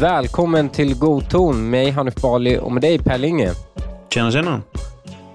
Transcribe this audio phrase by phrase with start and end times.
[0.00, 3.52] Välkommen till God ton med Hanif Bali och med dig Per Linge.
[4.10, 4.62] Tjena, tjena.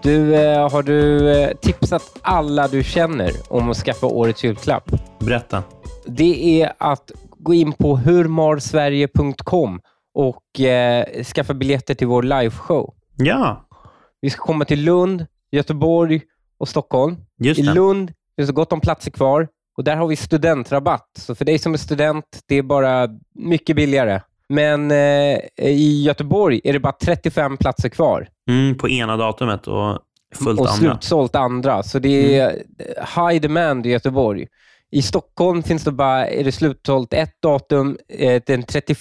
[0.04, 4.92] Du, eh, har du eh, tipsat alla du känner om att skaffa årets julklapp?
[5.20, 5.64] Berätta.
[6.06, 9.82] Det är att gå in på hurmarsverige.com
[10.14, 12.94] och eh, skaffa biljetter till vår liveshow.
[13.16, 13.66] Ja,
[14.24, 16.22] Vi ska komma till Lund, Göteborg
[16.58, 17.16] och Stockholm.
[17.40, 17.64] just I.
[17.64, 21.10] Lund finns det gott om platser kvar och där har vi studentrabatt.
[21.20, 24.22] Så för dig som är student, det är bara mycket billigare.
[24.50, 30.00] Men eh, i Göteborg är det bara 35 platser kvar Mm, på ena datumet och
[30.36, 30.92] fullt och andra.
[30.92, 31.84] slutsålt andra.
[31.84, 32.64] Så det är
[33.30, 34.48] high demand i Göteborg.
[34.92, 37.98] I Stockholm finns det bara, är det slutsålt ett datum.
[38.10, 39.00] Eh, den 31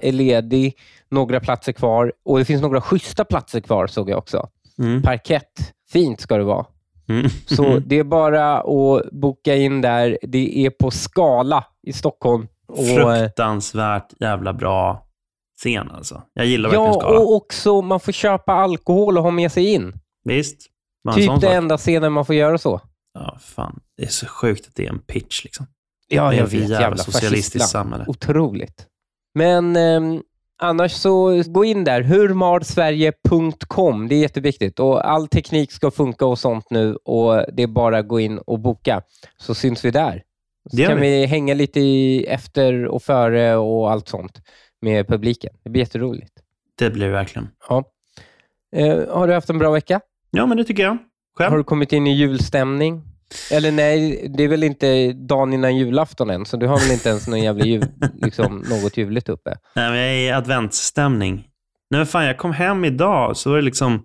[0.00, 0.74] är ledig,
[1.12, 4.48] några platser kvar och det finns några schyssta platser kvar såg jag också.
[4.78, 5.02] Mm.
[5.02, 6.66] Parkett, fint ska det vara.
[7.08, 7.30] Mm.
[7.46, 10.18] Så det är bara att boka in där.
[10.22, 12.46] Det är på Skala i Stockholm.
[12.68, 15.06] Och, eh, Fruktansvärt jävla bra
[15.58, 16.22] scen alltså.
[16.32, 17.18] Jag gillar verkligen ja, Skala.
[17.18, 19.92] och också man får köpa alkohol och ha med sig in.
[20.24, 20.68] Visst.
[21.14, 21.44] Typ det sak.
[21.44, 22.80] enda scenen man får göra så.
[23.14, 23.80] Ja, fan.
[23.96, 25.66] Det är så sjukt att det är en pitch liksom.
[26.08, 26.52] Ja, jag vet.
[26.52, 27.88] jävla Jävla socialistiskt fascistland.
[27.88, 28.04] samhälle.
[28.08, 28.86] Otroligt.
[29.34, 30.22] Men ehm,
[30.62, 32.02] annars så gå in där.
[32.02, 34.08] Hurmarsverige.com.
[34.08, 34.80] Det är jätteviktigt.
[34.80, 38.38] Och all teknik ska funka och sånt nu och det är bara att gå in
[38.38, 39.02] och boka
[39.36, 40.22] så syns vi där.
[40.70, 41.20] Så kan vi.
[41.20, 44.42] vi hänga lite i efter och före och allt sånt
[44.80, 45.52] med publiken.
[45.64, 46.32] Det blir jätteroligt.
[46.78, 47.48] Det blir det verkligen.
[47.68, 47.84] Ja.
[48.76, 50.00] Eh, har du haft en bra vecka?
[50.30, 50.98] Ja, men det tycker jag.
[51.38, 51.50] Själv?
[51.50, 53.02] Har du kommit in i julstämning?
[53.50, 57.08] Eller nej, det är väl inte dagen innan julafton än, så du har väl inte
[57.08, 57.84] ens någon jävla jul,
[58.22, 59.50] liksom, något juligt uppe?
[59.74, 61.34] Nej, men jag är i adventsstämning.
[61.90, 64.02] Nej, men fan, jag kom hem idag så var det liksom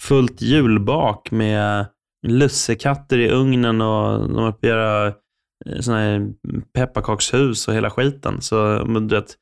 [0.00, 1.86] fullt julbak med
[2.26, 6.28] lussekatter i ugnen och de har på att göra eh, såna här
[6.74, 8.40] pepparkakshus och hela skiten.
[8.40, 9.36] Så, men du vet,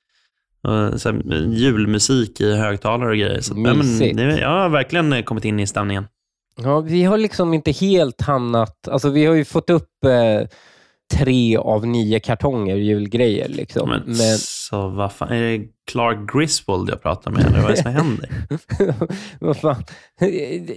[0.63, 1.23] och så här,
[1.53, 3.41] julmusik i högtalare och grejer.
[3.41, 4.17] Så, men, Mysigt.
[4.17, 6.07] det, jag har verkligen kommit in i stämningen.
[6.63, 8.89] Ja, vi har liksom inte helt hamnat...
[8.89, 10.49] Alltså vi har ju fått upp eh,
[11.15, 13.49] tre av nio kartonger julgrejer.
[13.49, 13.89] Liksom.
[13.89, 17.77] Men, Men, Så vad fan, är det Clark Griswold jag pratar med eller vad är
[17.77, 18.31] det som händer?
[19.41, 19.85] vad fan?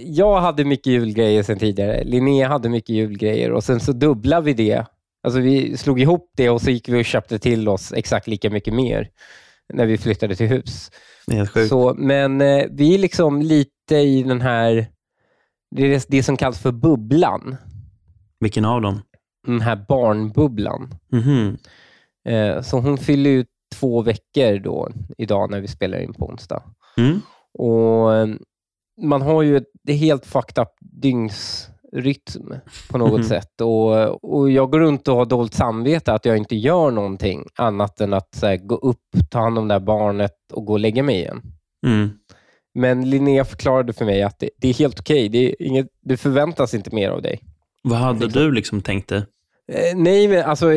[0.05, 2.03] Jag hade mycket julgrejer sen tidigare.
[2.03, 4.85] Linnea hade mycket julgrejer och sen så dubblade vi det.
[5.23, 8.49] Alltså vi slog ihop det och så gick vi och köpte till oss exakt lika
[8.49, 9.09] mycket mer
[9.73, 10.91] när vi flyttade till hus.
[11.31, 11.69] Helt sjukt.
[11.69, 14.87] Så, men eh, vi är liksom lite i den här,
[15.75, 17.55] det är det, som kallas för bubblan.
[18.39, 19.01] Vilken av dem?
[19.47, 20.93] Den här barnbubblan.
[21.11, 21.57] Mhm.
[22.29, 26.63] Eh, så hon fyller ut två veckor då, idag när vi spelar in på onsdag.
[26.97, 27.21] Mm.
[27.53, 28.27] Och eh,
[29.01, 32.53] Man har ju ett helt fucked up dygnsrytm
[32.91, 33.23] på något Mhm.
[33.23, 33.61] sätt.
[33.61, 38.01] Och, och Jag går runt och har dåligt samvete att jag inte gör någonting annat
[38.01, 39.01] än att här, gå upp,
[39.31, 41.41] ta hand om det här barnet och gå och lägga mig igen.
[41.87, 42.09] Mm.
[42.75, 45.29] Men Linnea förklarade för mig att det, det är helt okej.
[45.29, 47.39] Det, är inget- det förväntas inte mer av dig.
[47.83, 48.41] Vad hade Liksom.
[48.43, 49.23] du liksom tänkt dig?
[49.71, 50.67] Eh, nej, men alltså,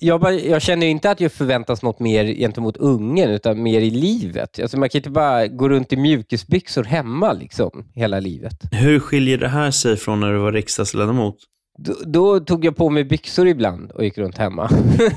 [0.00, 3.90] jag, bara, jag känner inte att jag förväntas något mer gentemot ungen, utan mer i
[3.90, 4.60] livet.
[4.60, 8.54] Alltså, man kan inte bara gå runt i mjukisbyxor hemma liksom, hela livet.
[8.72, 11.36] Hur skiljer det här sig från när du var riksdagsledamot?
[11.84, 14.70] Då, då tog jag på mig byxor ibland och gick runt hemma.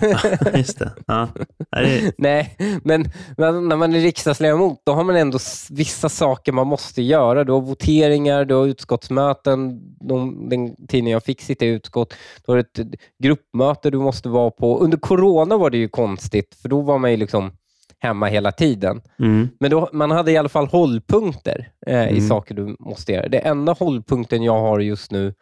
[0.55, 0.91] Just det.
[1.07, 1.27] Ja.
[1.71, 3.01] Det Nej, men,
[3.37, 7.43] när man är riksdagsledamot, då har man ändå vissa saker man måste göra.
[7.43, 9.79] Du har voteringar, du har utskottsmöten.
[10.07, 12.13] De, den tiden jag fick sitta i utskott.
[12.45, 12.79] Du har ett
[13.23, 14.79] gruppmöte du måste vara på.
[14.79, 17.51] Under corona var det ju konstigt, för då var man ju liksom
[17.99, 19.01] hemma hela tiden.
[19.19, 19.49] Mm.
[19.59, 22.27] Men då, man hade i alla fall hållpunkter eh, i Mm.
[22.27, 23.27] saker du måste göra.
[23.27, 25.33] Det enda hållpunkten jag har just nu,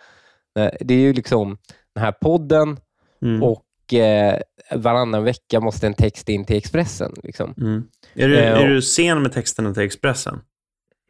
[0.80, 1.58] det är ju liksom
[1.96, 2.78] den här podden
[3.24, 3.44] Mm.
[3.44, 4.40] och eh,
[4.76, 7.14] varannan vecka måste en text in till Expressen.
[7.24, 7.54] Liksom.
[7.58, 7.84] Mm.
[8.14, 10.40] Är, du, Eh, är du sen med texterna till Expressen?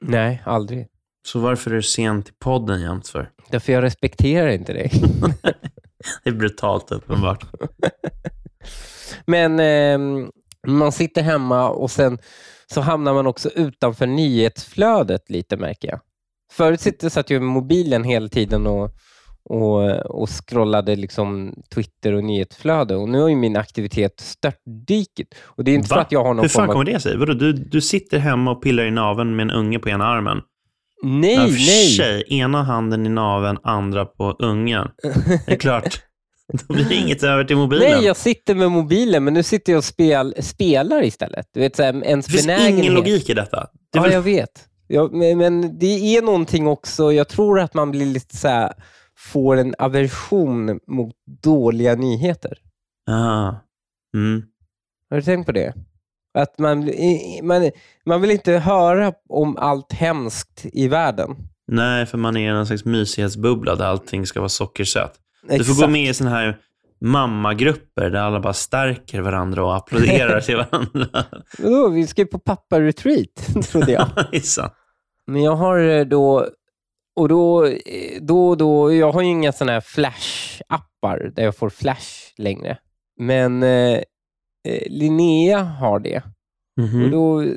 [0.02, 0.88] Nej, aldrig.
[1.28, 3.30] Så varför är du sen till podden jämt för?
[3.50, 4.92] Därför jag respekterar inte dig.
[6.24, 7.46] Det är brutalt uppenbart.
[9.26, 10.28] Men eh,
[10.68, 12.18] man sitter hemma och sen
[12.74, 16.00] så hamnar man också utanför nyhetsflödet lite, märker jag.
[16.52, 18.92] Förut satt jag med mobilen hela tiden och,
[19.44, 19.92] och,
[20.22, 25.36] och scrollade liksom Twitter och nyhetsflöde och nu har ju min aktivitet störtdykit.
[25.44, 26.02] Och det är inte för Va?
[26.02, 27.18] att jag har någon Hur fan kommer det sig?
[27.18, 30.38] Vadå, du, du sitter hemma och pillar i naveln med en unge på ena armen.
[31.04, 31.90] Nej, Ja, för nej!
[31.90, 34.88] sig, ena handen i naveln, andra på ungen.
[35.46, 36.02] Det är klart.
[36.68, 37.92] Då blir det inget över till mobilen.
[37.92, 41.46] Nej, jag sitter med mobilen, men nu sitter jag och spel, spelar istället.
[41.54, 42.80] Du vet, så här, ens det finns benägenhet.
[42.84, 43.58] ingen logik i detta.
[43.60, 43.68] Det
[43.98, 44.66] Ja, väl jag vet.
[44.88, 48.74] Ja, men, men det är någonting också, jag tror att man blir lite så här,
[49.22, 52.58] får en aversion mot dåliga nyheter.
[53.10, 53.54] Ah.
[54.16, 54.44] Mm.
[55.10, 55.74] Har du tänkt på det?
[56.34, 56.92] Att man,
[57.44, 57.72] man,
[58.06, 61.36] man vill inte höra om allt hemskt i världen.
[61.68, 65.20] Nej, för man är i en slags mysighetsbubbla där allting ska vara sockersött.
[65.50, 66.58] Du får gå med i såna här
[67.02, 71.26] mammagrupper där alla bara stärker varandra och applåderar till varandra.
[71.60, 74.08] Vadå, vi ska ju på pappa-retreat, trodde jag.
[75.28, 76.48] Men jag har eh, då,
[77.22, 81.70] och då, eh, då, då jag har ju inga sådana här flash-appar där jag får
[81.70, 82.78] flash längre.
[83.20, 84.00] Men eh,
[84.68, 86.24] eh, Linnea har det.
[86.78, 87.04] Mhm.
[87.04, 87.48] Och då eh,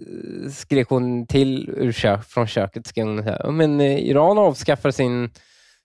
[0.53, 4.91] skrek hon till ur kök, från köket, skrev hon så här, "Ja, men Iran avskaffar
[4.91, 5.31] sin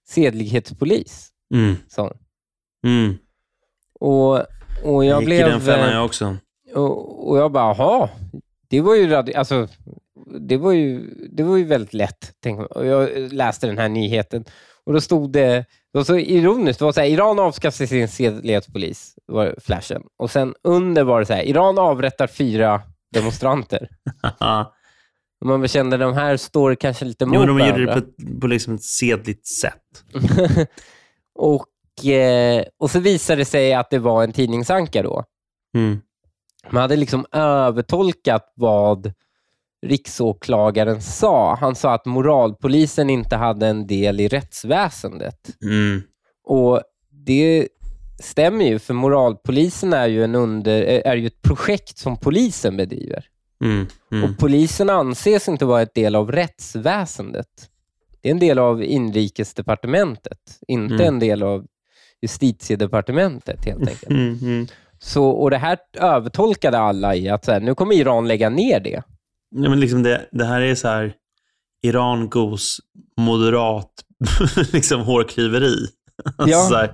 [0.07, 1.75] sedlighetspolis, Mm.
[1.97, 2.13] hon.
[2.85, 3.17] Mm.
[3.99, 4.45] Och, och
[4.83, 5.47] jag Jag gick blev...
[5.47, 6.37] i den fällan jag också.
[6.75, 8.09] Och, och jag bara, jaha,
[8.69, 9.67] det var ju, alltså,
[10.25, 12.33] det var ju, det var ju väldigt lätt.
[12.43, 14.45] Tänk, och jag läste den här nyheten
[14.85, 18.07] och då stod det, det var så ironiskt, det var så här, Iran avskaffar sin
[18.07, 20.01] sedlighetspolis, var flashen.
[20.17, 22.81] Och sen under var det så här, Iran avrättar fyra
[23.13, 23.89] demonstranter.
[25.45, 28.47] Man kände de här står kanske lite Jo, mot men de gjorde det på, på
[28.47, 30.03] liksom ett sedligt sätt.
[31.35, 35.23] och, eh, och så visade det sig att det var en tidningsanka då.
[35.75, 36.01] Mm.
[36.69, 39.13] Man hade liksom övertolkat vad
[39.81, 41.55] riksåklagaren sa.
[41.55, 45.49] Han sa att moralpolisen inte hade en del i rättsväsendet.
[45.63, 46.01] Mm.
[46.43, 46.81] Och
[47.25, 47.67] det
[48.19, 53.25] stämmer ju, för moralpolisen är ju, en under, är ju ett projekt som polisen bedriver.
[53.63, 53.87] Mm.
[54.11, 54.23] Mm.
[54.23, 57.47] Och polisen anses inte vara ett del av rättsväsendet.
[58.21, 61.07] Det är en del av inrikesdepartementet, inte Mm.
[61.07, 61.65] en del av
[62.21, 64.09] justitiedepartementet helt enkelt.
[64.09, 64.37] Mm.
[64.41, 64.67] Mm.
[64.99, 68.79] Så, och det här övertolkade alla i att så här, nu kommer Iran lägga ner
[68.79, 69.03] det.
[69.55, 71.13] Ja, men liksom det, det här är så här
[71.83, 72.77] Iran Goes
[73.17, 73.91] moderat
[74.73, 75.75] liksom hårklyveri.
[76.37, 76.67] Alltså Ja.
[76.69, 76.91] så här,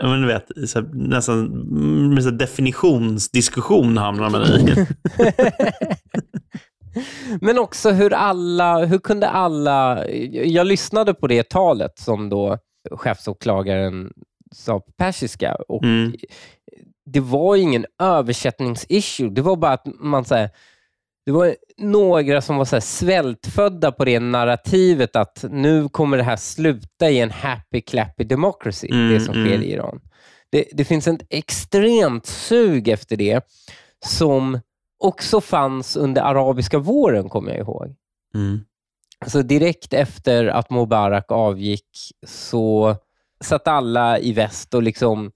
[0.00, 1.44] ja, men du vet, så här, nästan
[2.14, 4.86] med så definitionsdiskussion hamnar man i.
[7.40, 10.08] Men också hur alla, hur kunde alla...
[10.30, 12.58] Jag lyssnade på det talet som då
[12.90, 14.12] chefsåklagaren
[14.54, 16.14] sa på persiska och Mm.
[17.04, 19.30] det var ingen översättningsissue.
[19.30, 20.50] Det var bara att man så här,
[21.28, 26.36] det var några som var så svältfödda på det narrativet att nu kommer det här
[26.36, 29.62] sluta i en happy clappy democracy, Mm, det som sker mm.
[29.62, 30.00] i Iran.
[30.50, 33.46] Det, det finns ett extremt sug efter det
[34.06, 34.60] som
[34.98, 37.94] också fanns under arabiska våren, kommer jag ihåg.
[38.34, 38.60] Mm.
[39.20, 41.88] Alltså direkt efter att Mubarak avgick
[42.26, 42.96] så
[43.40, 45.32] satt alla i väst och liksom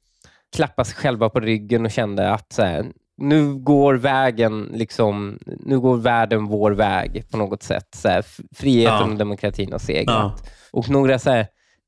[0.57, 5.81] klappade sig själva på ryggen och kände att så här, nu går vägen, liksom, nu
[5.81, 7.89] går världen vår väg på något sätt.
[7.97, 8.25] Så här,
[8.57, 9.11] friheten Ja.
[9.13, 10.43] och demokratin har segrat.
[10.45, 10.51] Ja.
[10.73, 11.47] Och några så här,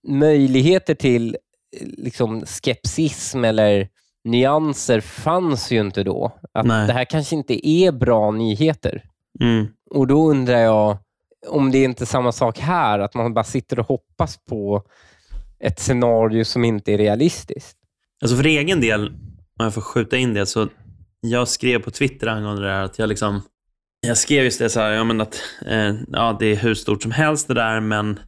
[0.08, 1.36] möjligheter till
[1.80, 3.88] liksom, skepsism eller
[4.24, 6.38] nyanser fanns ju inte då.
[6.52, 6.86] Att Nej.
[6.86, 9.02] det här kanske inte är bra nyheter.
[9.40, 9.66] Mm.
[9.90, 10.98] Och då undrar jag
[11.48, 14.82] om det är inte samma sak här, att man bara sitter och hoppas på
[15.60, 17.76] ett scenario som inte är realistiskt.
[18.22, 19.08] Alltså för egen del,
[19.58, 20.68] om jag får skjuta in det, så
[21.24, 23.42] jag skrev på Twitter angående det här att jag liksom
[24.06, 27.02] jag skrev just det så här, ja, men att eh, ja, det är hur stort
[27.02, 28.20] som helst det där, men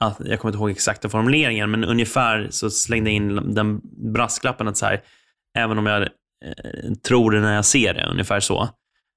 [0.00, 3.80] att, jag kommer inte ihåg exakta formuleringen, men ungefär så slängde jag in den
[4.12, 5.02] brasklappen att så här,
[5.58, 6.08] även om jag eh,
[7.06, 8.68] tror det när jag ser det, ungefär så.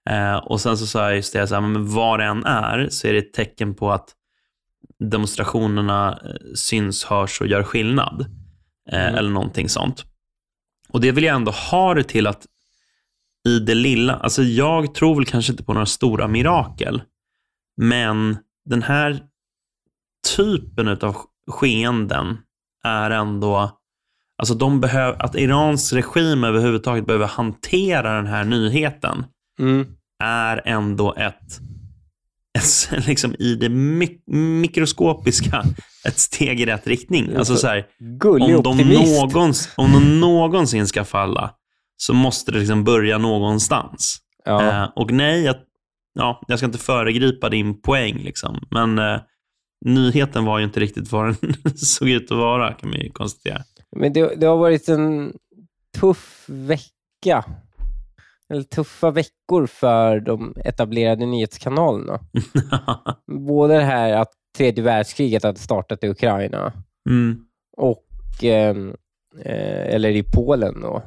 [0.09, 2.87] Eh, och sen så sa jag just det, så här, men vad det än är,
[2.89, 4.09] så är det ett tecken på att
[4.99, 8.21] demonstrationerna eh, syns, hörs och gör skillnad.
[8.91, 9.15] Eh, Mm.
[9.15, 10.05] Eller någonting sånt.
[10.89, 12.45] Och det vill jag ändå ha det till att
[13.45, 17.01] i det lilla, alltså jag tror väl kanske inte på några stora mirakel,
[17.81, 18.37] men
[18.69, 19.19] den här
[20.35, 21.15] typen av
[21.51, 22.37] skeenden
[22.83, 23.71] är ändå,
[24.37, 29.25] alltså de behöver, att Irans regim överhuvudtaget behöver hantera den här nyheten
[29.59, 29.87] Mm.
[30.23, 31.59] är ändå ett,
[32.57, 34.23] ett liksom i det mik-
[34.61, 35.63] mikroskopiska,
[36.07, 37.35] ett steg i rätt riktning.
[37.37, 37.85] Alltså så här,
[38.57, 38.77] om de,
[39.33, 41.51] någons, om de någonsin ska falla
[41.97, 44.17] så måste det liksom börja någonstans.
[44.45, 44.83] Ja.
[44.83, 45.55] Eh, och nej, jag,
[46.13, 48.67] ja, jag ska inte föregripa din poäng, liksom.
[48.71, 49.19] men eh,
[49.85, 53.63] nyheten var ju inte riktigt vad den såg ut att vara, kan man ju konstatera.
[53.95, 55.33] Men det, det har varit en
[55.99, 57.45] tuff vecka.
[58.49, 62.19] Eller tuffa veckor för de etablerade nyhetskanalerna.
[63.47, 66.73] Både det här att tredje världskriget hade startat i Ukraina
[67.09, 67.45] mm,
[67.77, 68.05] och
[68.41, 68.95] ehm,
[69.39, 71.03] eh, eller i Polen då.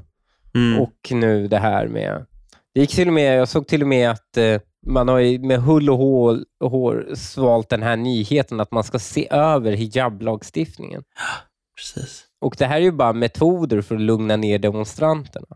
[0.55, 2.27] Mm, Och nu det här med...
[2.75, 5.63] Det gick till och med, jag såg till och med att eh, man har med
[5.63, 11.03] hull och hår, hår svalt den här nyheten att man ska se över hijablagstiftningen.
[11.77, 12.25] Precis.
[12.41, 15.47] Och det här är ju bara metoder för att lugna ner demonstranterna.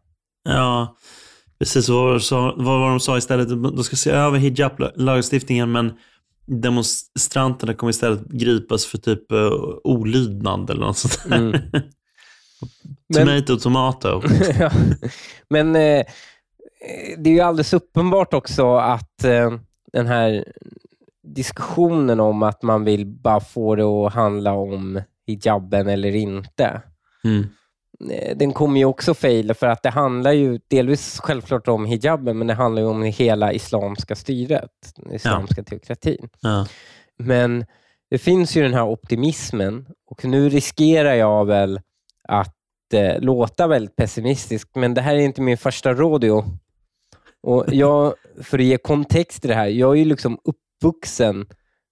[0.44, 0.96] Ja,
[1.58, 1.88] precis.
[1.88, 3.48] Vad var, sa- vad var de sa istället?
[3.48, 5.92] De ska se över hijab-lagstiftningen, men
[6.46, 9.52] demonstranterna kommer istället gripas för typ uh,
[9.84, 11.36] olydnad eller något sånt där.
[11.36, 11.60] Mm.
[13.16, 14.22] Men- Tomato, tomato.
[14.60, 14.70] Ja.
[15.50, 16.04] Men eh,
[17.18, 19.50] det är ju alldeles uppenbart också att eh,
[19.92, 20.44] den här
[21.22, 26.82] diskussionen om att man vill bara få det att handla om hijaben eller inte,
[27.24, 27.46] Mm.
[28.10, 32.38] eh, den kommer ju också faila för att det handlar ju delvis självklart om hijaben,
[32.38, 36.28] men det handlar ju om hela islamska styret, den islamska teokratin.
[36.40, 36.66] Ja.
[37.18, 37.64] Men
[38.10, 41.80] det finns ju den här optimismen och nu riskerar jag väl
[42.28, 42.54] att
[42.94, 46.44] eh, låta väldigt pessimistisk, men det här är inte min första rodeo.
[47.42, 51.46] Och jag, för att ge kontext till det här, jag är ju liksom uppvuxen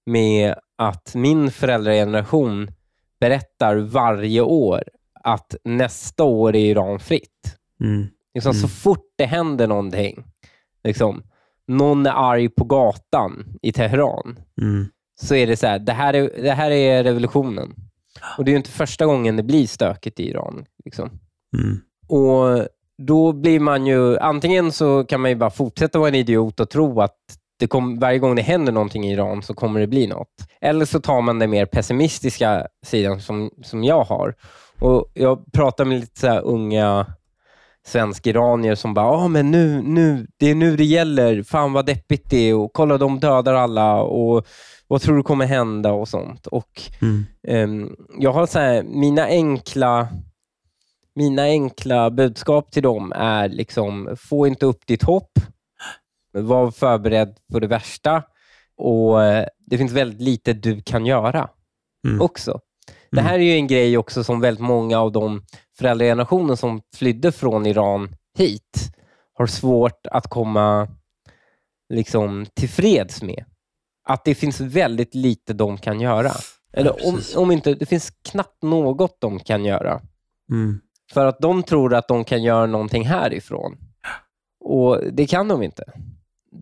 [0.07, 2.71] med att min föräldrageneration
[3.21, 4.83] berättar varje år
[5.25, 7.57] att nästa år är Iran fritt.
[7.81, 8.07] Mm.
[8.35, 8.63] Liksom, Mm.
[8.63, 10.25] Så fort det händer någonting,
[10.85, 11.23] liksom,
[11.67, 14.87] någon är arg på gatan i Teheran, Mm.
[15.21, 17.75] så är det så här, det här är, det här är revolutionen.
[18.39, 20.65] Och det är ju inte första gången det blir stökigt i Iran.
[20.85, 21.11] Liksom.
[21.59, 21.81] Mm.
[22.09, 22.67] Och
[23.07, 26.71] då blir man ju, antingen så kan man ju bara fortsätta vara en idiot och
[26.71, 27.17] tro att
[27.69, 30.29] kom, varje gång det händer någonting i Iran så kommer det bli något.
[30.61, 34.35] Eller så tar man den mer pessimistiska sidan som, som jag har.
[34.81, 37.07] Och Jag pratar med lite så unga
[37.87, 41.43] svensk-iranier som bara, ah, men nu, nu, det är nu det gäller.
[41.43, 44.47] Fan vad deppigt det är och kolla de dödar alla och
[44.91, 46.47] vad tror du kommer hända och sånt.
[46.47, 47.27] Och Mm.
[47.49, 50.09] Ehm, jag har så här, mina enkla
[51.15, 55.33] mina enkla budskap till dem är liksom, få inte upp ditt hopp.
[56.33, 58.23] Var förberedd på det värsta.
[58.77, 61.49] Och eh, Det finns väldigt lite du kan göra
[62.07, 62.21] Mm.
[62.21, 62.61] också.
[63.11, 65.43] Det här är ju en grej också som väldigt många av de
[65.79, 68.79] föräldragenerationer som flydde från Iran hit
[69.35, 70.89] har svårt att komma
[71.95, 73.45] liksom, tillfreds med.
[74.13, 76.33] Att det finns väldigt lite de kan göra.
[76.73, 77.37] Eller om, precis.
[77.37, 80.01] om inte, det finns knappt något de kan göra.
[80.53, 80.81] Mm.
[81.13, 83.77] För att de tror att de kan göra någonting härifrån.
[84.65, 85.85] Och det kan de inte.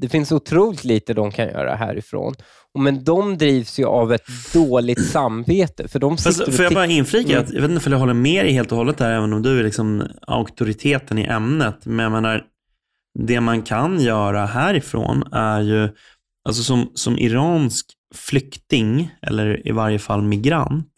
[0.00, 2.35] Det finns otroligt lite de kan göra härifrån.
[2.75, 5.88] Och Men de drivs ju av ett dåligt samvete.
[5.88, 7.33] För de Fast, får jag bara inflika?
[7.33, 7.45] Mm.
[7.45, 9.43] att Jag vet inte om jag håller med dig helt och hållet där, även om
[9.43, 11.87] du är liksom auktoriteten i ämnet.
[11.87, 12.45] Men jag menar,
[13.19, 15.88] det man kan göra härifrån är ju,
[16.49, 20.93] alltså som, som iransk flykting, eller i varje fall migrant,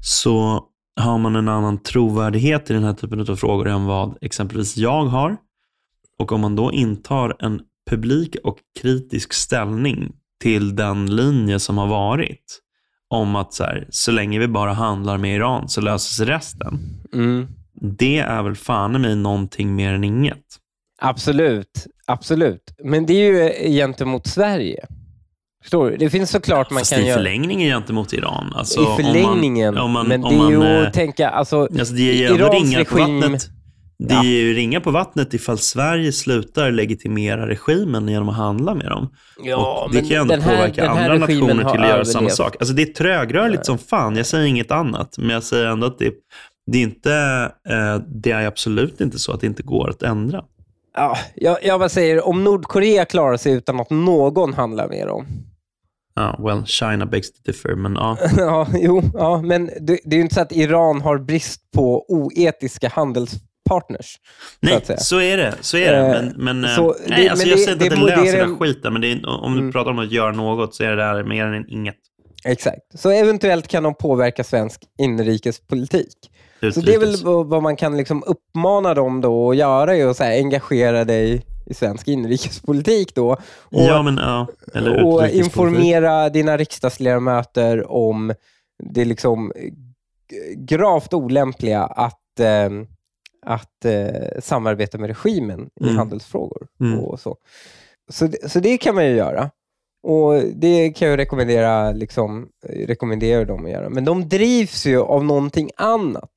[0.00, 0.64] så
[1.00, 5.04] har man en annan trovärdighet i den här typen av frågor än vad exempelvis jag
[5.04, 5.36] har.
[6.18, 10.12] Och om man då intar en publik och kritisk ställning
[10.42, 12.60] till den linje som har varit,
[13.08, 16.78] om att så, här, så länge vi bara handlar med Iran så löser sig resten.
[17.12, 17.46] Mm.
[17.80, 20.60] Det är väl fan i mig någonting mer än inget.
[21.08, 22.62] Absolut, absolut.
[22.84, 23.32] Men det är
[23.62, 24.86] ju gentemot Sverige.
[25.62, 25.96] Förstår du?
[25.96, 27.16] Det finns såklart man Fast kan i göra...
[27.16, 28.52] förlängningen gentemot Iran.
[28.56, 29.78] Alltså, I om man- förlängningen.
[29.78, 31.28] om man- men det är man, ju eh, att tänka...
[31.30, 33.48] Alltså, Alltså det är ju Irans ringar på regim- vattnet.
[33.98, 34.20] Det Ja.
[34.20, 39.10] är ju ringar på vattnet ifall Sverige slutar legitimera regimen genom att handla med dem.
[39.44, 42.56] ja, och det kan ju ändå här- påverka andra nationer till att göra samma sak.
[42.60, 45.18] Alltså det är trögrörligt som fan, jag säger inget annat.
[45.18, 46.12] Men jag säger ändå att det,
[46.72, 47.12] det är inte,
[47.68, 50.44] eh, det är absolut inte så att det inte går att ändra.
[50.94, 55.26] Ja, jag, jag bara säger, om Nordkorea klarar sig utan att någon handlar med dem.
[56.14, 58.18] Ja, well, China begs to differ, men ja.
[58.36, 62.04] ja, jo, ja, men det, det är ju inte så att Iran har brist på
[62.08, 64.16] oetiska handelspartners.
[64.60, 64.98] Nej, säga.
[64.98, 65.54] så är det.
[65.60, 65.98] Så är det.
[65.98, 68.16] Eh, Men, men, eh, så nej, det- alltså men jag säger inte att det det
[68.16, 69.72] löser en- den skiten, men är, om du Mm.
[69.72, 71.96] pratar om att göra något så är det där mer än inget.
[72.44, 72.80] Exakt.
[72.94, 76.14] Så eventuellt kan de påverka svensk inrikespolitik.
[76.74, 80.16] Så det är väl vad man kan liksom uppmana dem då att göra, är att
[80.16, 83.32] så här, engagera dig i svensk inrikespolitik då.
[83.32, 83.38] Och,
[83.70, 84.46] ja, men ja.
[85.04, 88.34] Och informera dina riksdagsledamöter om
[88.84, 89.52] det liksom
[90.56, 92.70] gravt olämpliga att, eh,
[93.46, 95.96] att eh, samarbeta med regimen i Mm.
[95.96, 96.66] handelsfrågor.
[96.80, 97.00] Mm.
[97.00, 97.36] Och så.
[98.12, 99.50] Så, det- så det kan man ju göra.
[100.04, 102.48] Och Det kan jag rekommendera, liksom,
[102.86, 103.88] rekommendera dem att göra.
[103.88, 106.30] Men de drivs ju av någonting annat.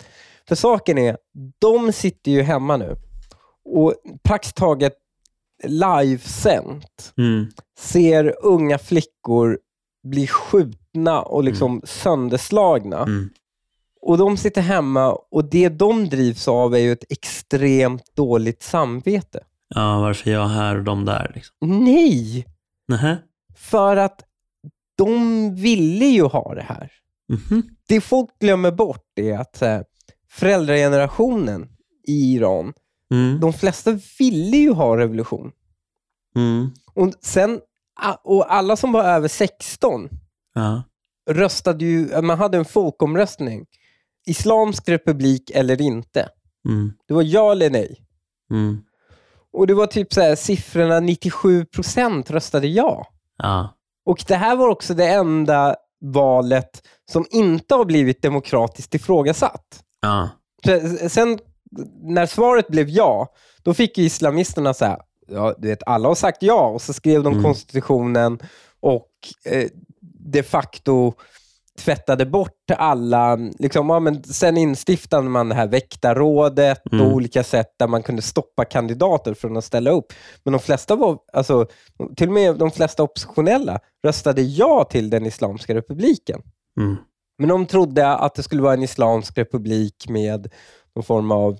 [0.48, 1.18] För saken är,
[1.60, 2.96] de sitter ju hemma nu
[3.66, 3.94] och
[4.24, 4.94] praktiskt taget
[5.64, 7.48] livesänt Mm.
[7.80, 9.60] ser unga flickor
[10.04, 12.98] bli skjutna och liksom sönderslagna.
[13.02, 13.30] Mm.
[14.02, 19.40] Och de sitter hemma och det de drivs av är ju ett extremt dåligt samvete.
[19.76, 21.32] Ja, varför jag här och de där?
[21.36, 21.56] Liksom.
[21.62, 22.46] Nej!
[22.88, 23.18] Nähä.
[23.58, 24.22] För att
[24.98, 26.92] de ville ju ha det här.
[27.30, 27.64] Mhm.
[27.88, 29.64] Det folk glömmer bort är att
[30.30, 31.70] föräldragenerationen
[32.08, 32.74] i Iran,
[33.12, 33.40] Mm.
[33.40, 35.52] de flesta ville ju ha revolution.
[36.36, 36.72] Mm.
[36.94, 37.60] Och, sen,
[38.24, 40.10] och alla som var över 16
[40.54, 40.84] Ja.
[41.30, 43.66] röstade ju, man hade en folkomröstning.
[44.28, 46.30] Islamsk republik eller inte.
[46.70, 46.94] Mm.
[47.08, 48.02] Det var ja eller nej.
[48.52, 48.82] Mm.
[49.54, 53.08] Och det var typ så här, siffrorna 97% röstade ja.
[53.38, 53.74] Ja.
[54.06, 59.84] Och det här var också det enda valet som inte har blivit demokratiskt ifrågasatt.
[60.02, 60.30] Ja.
[61.10, 61.40] Sen
[62.02, 63.28] när svaret blev ja,
[63.64, 67.24] då fick islamisterna så här, ja, du vet, alla har sagt ja och så skrev
[67.24, 67.44] de Mm.
[67.44, 68.40] konstitutionen
[68.80, 69.10] och
[69.46, 69.68] eh,
[70.20, 71.14] de facto
[71.78, 77.06] tvättade bort alla, liksom, ja, men sen instiftade man det här väktarrådet Mm.
[77.06, 80.14] och olika sätt där man kunde stoppa kandidater från att ställa upp.
[80.44, 81.66] Men de flesta var, alltså,
[82.16, 86.42] till och med de flesta oppositionella röstade ja till den Islamiska republiken.
[86.80, 86.96] Mm.
[87.40, 90.52] Men de trodde att det skulle vara en islamsk republik med
[90.96, 91.58] någon form av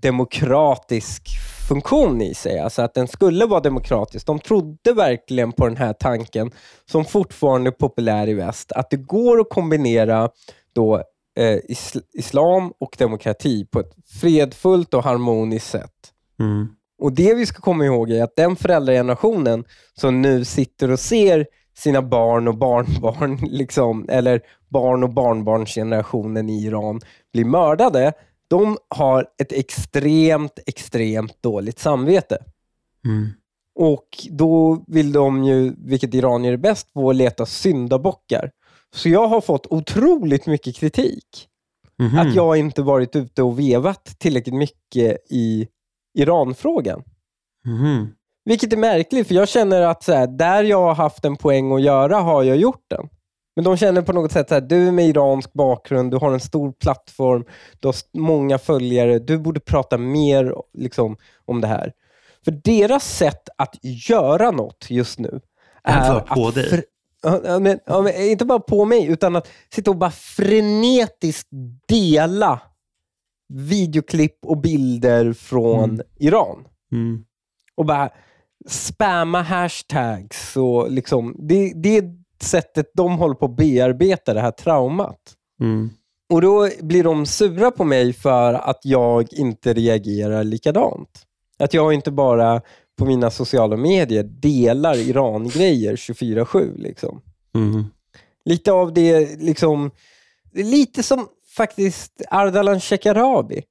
[0.00, 1.28] demokratisk
[1.68, 2.58] funktion i sig.
[2.58, 4.26] Alltså att den skulle vara demokratisk.
[4.26, 6.50] De trodde verkligen på den här tanken
[6.90, 8.72] som fortfarande är populär i väst.
[8.72, 10.30] Att det går att kombinera
[10.74, 10.96] då,
[11.38, 15.92] eh, is- islam och demokrati på ett fredfullt och harmoniskt sätt.
[16.40, 16.68] Mm.
[17.02, 19.64] Och Det vi ska komma ihåg är att den föräldragenerationen
[19.94, 26.64] som nu sitter och ser sina barn och barnbarn, liksom, eller barn och barnbarnsgenerationen i
[26.64, 27.00] Iran
[27.32, 28.12] bli mördade,
[28.48, 32.38] de har ett extremt, extremt dåligt samvete.
[33.04, 33.28] Mm.
[33.74, 38.50] Och då vill de ju, vilket iranier är bäst på, leta syndabockar.
[38.94, 41.48] Så jag har fått otroligt mycket kritik.
[41.98, 42.18] Mhm.
[42.18, 45.68] Att jag inte varit ute och vevat tillräckligt mycket i
[46.18, 47.02] Iranfrågan.
[47.64, 48.14] Mhm.
[48.44, 51.72] Vilket är märkligt, för jag känner att så här, där jag har haft en poäng
[51.72, 53.08] att göra har jag gjort den.
[53.58, 56.40] Men de känner på något sätt att du är med iransk bakgrund, du har en
[56.40, 57.44] stor plattform,
[57.80, 61.92] du har många följare, du borde prata mer liksom, om det här.
[62.44, 65.40] För deras sätt att göra något just nu
[65.84, 66.82] Är bara på att dig.
[67.22, 71.48] Ja, men, ja, men inte bara på mig, utan att sitta och bara frenetiskt
[71.88, 72.60] dela
[73.48, 76.06] videoklipp och bilder från Mm.
[76.18, 77.24] Iran Mm.
[77.74, 78.10] och bara
[78.68, 80.56] spamma hashtags.
[80.56, 85.34] Och liksom, det, det är sättet de håller på att bearbeta det här traumat.
[85.60, 85.90] Mm.
[86.30, 91.24] Och Då blir de sura på mig för att jag inte reagerar likadant.
[91.58, 92.60] Att jag inte bara
[92.98, 96.78] på mina sociala medier delar Iran-grejer 24-7.
[96.78, 97.20] Liksom.
[97.54, 97.84] Mm.
[98.44, 99.90] Lite av det, liksom,
[100.54, 103.62] lite som faktiskt Ardalan Shekarabi.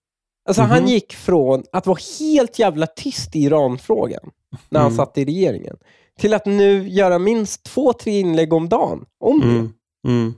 [0.48, 0.72] Alltså Mhm.
[0.72, 4.30] Han gick från att vara helt jävla tyst i Iranfrågan
[4.70, 4.98] när han Mm.
[4.98, 5.78] satt i regeringen,
[6.18, 9.46] till att nu göra minst två, tre inlägg om dagen om det.
[9.46, 9.74] Mm.
[10.08, 10.34] Mm.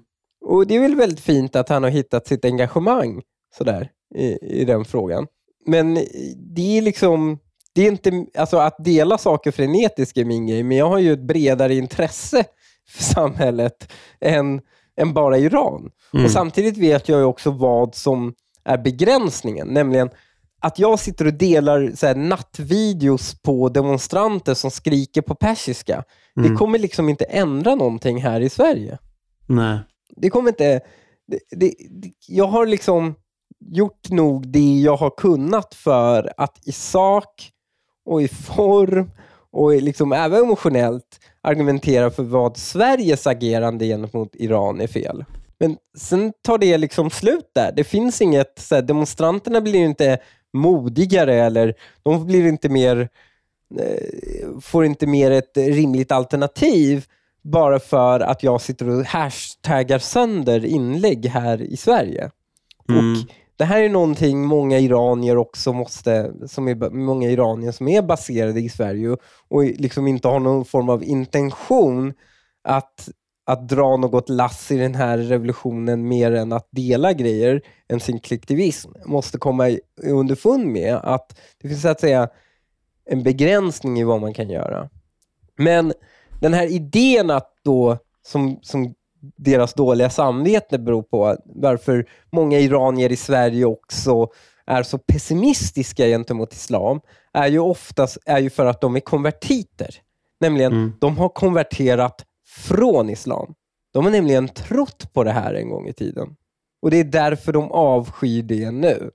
[0.46, 3.22] Och Det är väl väldigt fint att han har hittat sitt engagemang
[3.58, 5.28] sådär, i, i den frågan.
[5.66, 5.94] Men
[6.56, 7.40] det är liksom,
[7.74, 11.14] det är inte, alltså att dela saker frenetiskt är min grej, men jag har ju
[11.14, 12.44] ett bredare intresse
[12.90, 14.62] för samhället än,
[14.98, 15.92] än bara Iran.
[16.14, 16.26] Mm.
[16.26, 20.10] Och Samtidigt vet jag ju också vad som är begränsningen, nämligen
[20.60, 26.04] att jag sitter och delar så här, nattvideos på demonstranter som skriker på persiska.
[26.36, 26.58] Det Mm.
[26.58, 28.98] kommer liksom inte ändra någonting här i Sverige.
[29.48, 29.80] Nej.
[30.16, 30.82] Det kommer inte...
[31.28, 33.16] Det, det, det, jag har liksom
[33.60, 37.50] gjort nog det jag har kunnat för att i sak
[38.06, 39.12] och i form
[39.52, 45.26] och liksom även emotionellt argumentera för vad Sveriges agerande gentemot Iran är fel.
[45.60, 47.72] Men sen tar det liksom slut där.
[47.76, 50.18] Det finns inget, så här, demonstranterna blir ju inte
[50.54, 53.10] modigare eller de blir inte mer,
[53.80, 57.06] eh, får inte mer ett rimligt alternativ
[57.42, 62.32] bara för att jag sitter och hashtaggar sönder inlägg här i Sverige.
[62.90, 63.12] Mm.
[63.14, 63.18] Och
[63.58, 68.60] Det här är någonting många iranier också måste, som är, många iranier som är baserade
[68.60, 72.14] i Sverige och liksom inte har någon form av intention
[72.64, 73.10] att,
[73.50, 78.20] att dra något lass i den här revolutionen mer än att dela grejer än sin
[78.20, 82.30] klicktivism, måste komma underfund med att det finns att säga
[83.06, 84.90] en begränsning i vad man kan göra.
[85.58, 85.94] Men
[86.40, 88.94] den här idén att då, som, som
[89.38, 94.28] deras dåliga samvete beror på, varför många iranier i Sverige också
[94.66, 97.02] är så pessimistiska gentemot islam,
[97.34, 99.96] är ju oftast är ju för att de är konvertiter.
[100.40, 100.94] Nämligen, Mm.
[101.00, 103.54] de har konverterat från islam.
[103.94, 106.36] De har nämligen trott på det här en gång i tiden.
[106.82, 109.12] Och det är därför de avskyr det nu.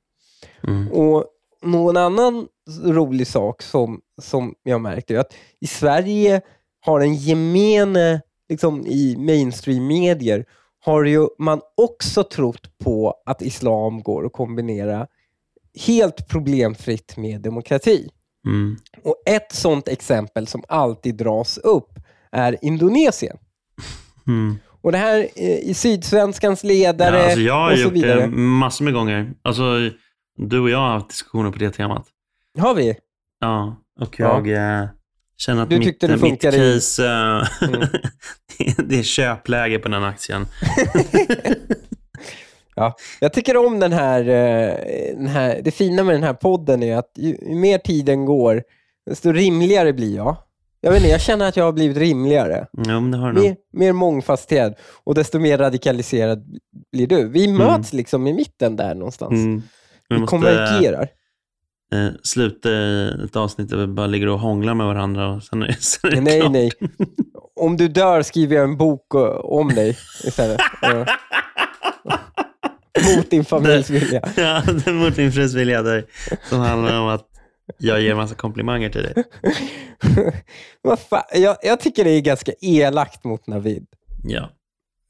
[0.67, 0.93] Mm.
[0.93, 1.25] Och
[1.63, 2.49] någon annan
[2.85, 6.41] rolig sak som, som jag märkte är att i Sverige
[6.81, 10.45] har en gemene, liksom i mainstream-medier,
[10.81, 15.07] har ju man också trott på att islam går att kombinera
[15.87, 18.11] helt problemfritt med demokrati.
[18.47, 18.77] Mm.
[19.03, 21.94] Och Ett sånt exempel som alltid dras upp
[22.35, 23.37] är Indonesien.
[24.27, 24.57] Mm.
[24.83, 28.21] Och Det här eh, i Sydsvenskans ledare Ja, alltså jag har och så gjort vidare.
[28.21, 29.33] det massor med gånger.
[29.43, 29.63] Alltså,
[30.39, 32.07] du och jag har haft diskussioner på det temat.
[32.59, 32.95] Har vi?
[33.41, 34.43] Ja, och Ja.
[34.45, 34.89] jag eh,
[35.37, 37.81] känner att Du mitt, det mitt i- case, eh, Mm.
[38.59, 40.47] det, det är köpläge på den aktien.
[42.77, 45.61] Ja, jag tycker om den här, eh, den här...
[45.65, 48.63] Det fina med den här podden är att ju, ju mer tiden går,
[49.11, 50.37] desto rimligare blir jag.
[50.85, 52.67] Jag vet inte, jag känner att jag har blivit rimligare.
[52.73, 53.45] Jo, men det har du nog.
[53.45, 56.45] Mer, mer mångfacetterad och desto mer radikaliserad
[56.93, 57.29] blir du.
[57.29, 59.33] Vi möts liksom i mitten där någonstans.
[59.33, 59.63] Mm.
[60.09, 61.03] Vi Vi måste konvergerar.
[61.93, 65.29] eh, sluta i ett avsnitt där vi bara ligger och hånglar med varandra.
[65.29, 66.53] Och sen är, sen är det Nej, klart.
[66.53, 66.71] nej.
[67.61, 70.61] Om du dör skriver jag en bok eh, om dig istället.
[72.99, 74.21] Eh, Mot din familjs vilja.
[74.37, 75.83] Ja, det är mot min frus vilja.
[75.83, 76.05] Där,
[76.49, 77.27] som handlar om att
[77.79, 79.25] jag ger en massa komplimanger till dig.
[80.83, 81.23] Vad fan?
[81.35, 83.87] Jag, jag tycker det är ganska elakt mot Navid.
[84.25, 84.51] Ja.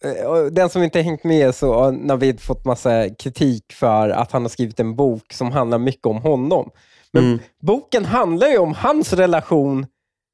[0.04, 4.32] Eh, och Den som inte hängt med så har Navid fått massa kritik för att
[4.32, 6.70] han har skrivit en bok som handlar mycket om honom.
[7.12, 7.38] Men Mm.
[7.62, 9.86] boken handlar ju om hans relation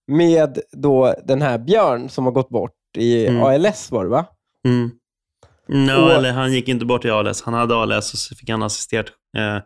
[0.07, 3.43] med då den här Björn som har gått bort i Mm.
[3.43, 4.27] ALS var det va?
[4.67, 4.91] Mm.
[5.67, 7.43] No, Och- eller han gick inte bort i ALS.
[7.43, 9.07] Han hade ALS och så fick han assisterat
[9.37, 9.59] eh,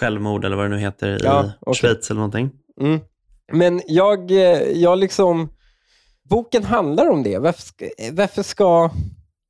[0.00, 1.80] självmord eller vad det nu heter Ja, i okej.
[1.80, 2.50] Schweiz eller någonting.
[2.80, 3.00] Mm.
[3.52, 5.48] Men jag, eh, jag liksom...
[6.30, 7.38] Boken handlar om det.
[7.38, 7.86] Varför ska...
[8.12, 8.90] Varför ska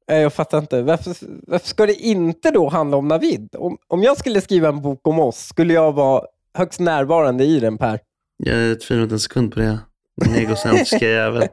[0.07, 0.83] jag fattar inte.
[0.83, 3.55] Varför, varför ska det inte då handla om Navid?
[3.59, 6.22] Om, om jag skulle skriva en bok om oss, skulle jag vara
[6.55, 8.00] högst närvarande i den, Per?
[8.37, 9.78] Jag tvivlar inte en sekund på det.
[10.16, 11.48] Den egocentriska jävel.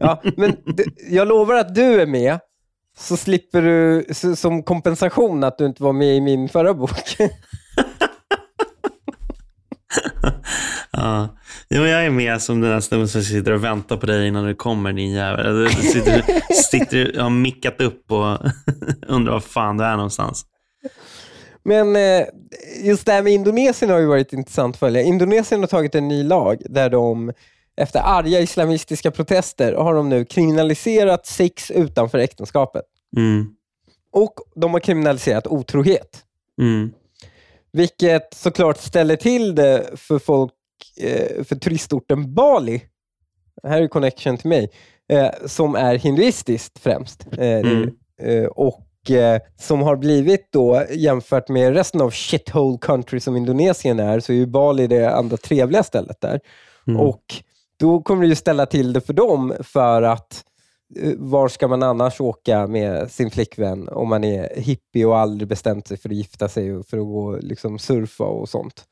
[0.00, 2.38] Ja, men du, jag lovar att du är med,
[2.98, 7.16] så slipper du så, som kompensation att du inte var med i min förra bok.
[10.92, 11.28] Ja.
[11.70, 14.44] Jo, jag är med som den där snubben som sitter och väntar på dig innan
[14.44, 15.58] du kommer, din jävel.
[15.58, 16.24] Du sitter,
[16.70, 18.38] sitter och har mickat upp och
[19.06, 20.46] undrar var fan du är någonstans.
[21.64, 22.26] Men eh,
[22.82, 25.02] just det här med Indonesien har ju varit intressant att följa.
[25.02, 27.32] Indonesien har tagit en ny lag där de
[27.76, 32.84] efter arga islamistiska protester har de nu kriminaliserat sex utanför äktenskapet.
[33.16, 33.46] Mm.
[34.12, 36.24] Och de har kriminaliserat otrohet.
[36.60, 36.92] Mm.
[37.72, 40.52] Vilket såklart ställer till det för folk,
[41.00, 42.82] eh, för turistorten Bali.
[43.62, 44.70] Här är connection till mig.
[45.12, 47.26] Eh, som är hinduistiskt främst.
[47.32, 48.48] Eh, det- Mm.
[48.56, 48.86] och
[49.58, 54.36] som har blivit då, jämfört med resten av shithole country som Indonesien är, så är
[54.36, 56.40] ju Bali det andra trevliga stället där.
[56.86, 57.00] Mm.
[57.00, 57.22] Och
[57.76, 60.44] då kommer det ju ställa till det för dem för att
[61.16, 65.88] var ska man annars åka med sin flickvän om man är hippie och aldrig bestämt
[65.88, 68.84] sig för att gifta sig och för att gå liksom surfa och sånt.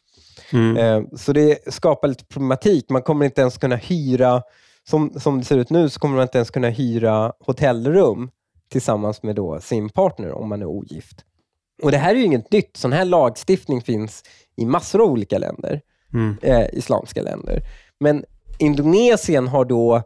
[0.53, 0.77] Mm.
[0.77, 2.91] Eh, Så det skapar lite problematik.
[2.91, 4.43] Man kommer inte ens kunna hyra,
[4.89, 8.31] som, som det ser ut nu, så kommer man inte ens kunna hyra hotellrum
[8.73, 11.25] tillsammans med då sin partner om man är ogift.
[11.83, 12.77] Och Det här är ju inget nytt.
[12.77, 14.23] Sån här lagstiftning finns
[14.57, 15.81] i massor av olika länder
[16.15, 16.37] Mm.
[16.43, 17.61] eh, islamska länder.
[18.01, 18.25] Men
[18.59, 20.03] Indonesien har då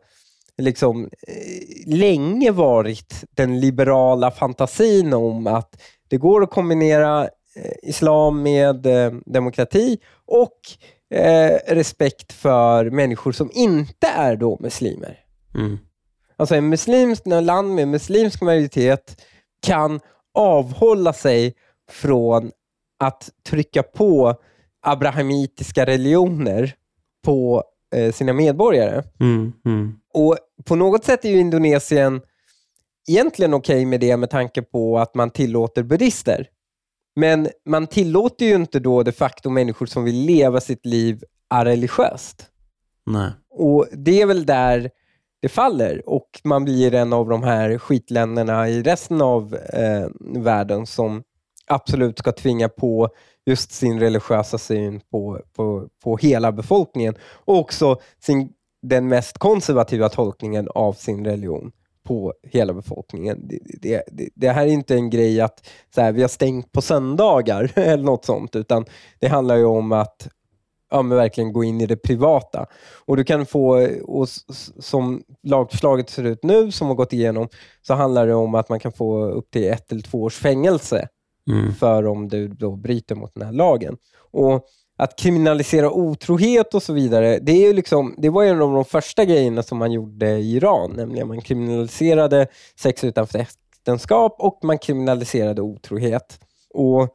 [0.58, 7.22] liksom eh, länge varit den liberala fantasin om att det går att kombinera
[7.56, 10.60] eh, islam med eh, demokrati och
[11.66, 15.18] respekt för människor som inte är då muslimer.
[15.54, 15.78] Mm.
[16.36, 19.22] Alltså en muslimsk land med muslimsk majoritet
[19.66, 20.00] kan
[20.34, 21.54] avhålla sig
[21.90, 22.50] från
[22.98, 24.34] att trycka på
[24.82, 26.74] abrahamitiska religioner
[27.24, 27.64] på
[28.12, 29.02] sina medborgare.
[29.20, 29.52] Mm.
[29.64, 29.94] Mm.
[30.14, 32.20] Och På något sätt är ju Indonesien
[33.08, 36.48] egentligen okej med det med tanke på att man tillåter buddhister.
[37.16, 42.46] Men man tillåter ju inte då de facto människor som vill leva sitt liv areligiöst.
[43.06, 43.30] Nej.
[43.50, 44.90] Och Det är väl där
[45.42, 50.08] det faller och man blir en av de här skitländerna i resten av eh,
[50.42, 51.22] världen som
[51.66, 53.08] absolut ska tvinga på
[53.46, 58.52] just sin religiösa syn på, på, på hela befolkningen och också sin,
[58.82, 61.72] den mest konservativa tolkningen av sin religion
[62.04, 63.48] på hela befolkningen.
[63.48, 66.72] Det, det, det, det här är inte en grej att så här, vi har stängt
[66.72, 68.84] på söndagar eller något sånt, utan
[69.18, 70.28] det handlar ju om att
[70.90, 72.66] ja, men verkligen gå in i det privata.
[73.06, 74.28] Och du kan få, och
[74.78, 77.48] som lagförslaget ser ut nu, som har gått igenom,
[77.82, 81.08] så handlar det om att man kan få upp till ett eller två års fängelse
[81.50, 81.74] Mm.
[81.74, 83.96] för om du då bryter mot den här lagen.
[84.30, 88.72] Och att kriminalisera otrohet och så vidare, det, är ju liksom, det var en av
[88.72, 92.46] de första grejerna som man gjorde i Iran, nämligen man kriminaliserade
[92.80, 96.40] sex utanför äktenskap och man kriminaliserade otrohet.
[96.70, 97.08] Och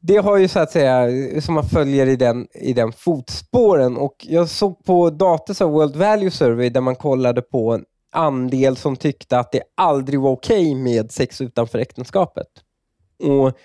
[0.00, 1.08] det har ju så att säga,
[1.40, 3.96] som man följer i den, i den fotspåren.
[3.96, 8.96] Och jag såg på Datas World Value Survey där man kollade på en andel som
[8.96, 12.46] tyckte att det aldrig var okej okay med sex utanför äktenskapet.
[13.18, 13.58] Och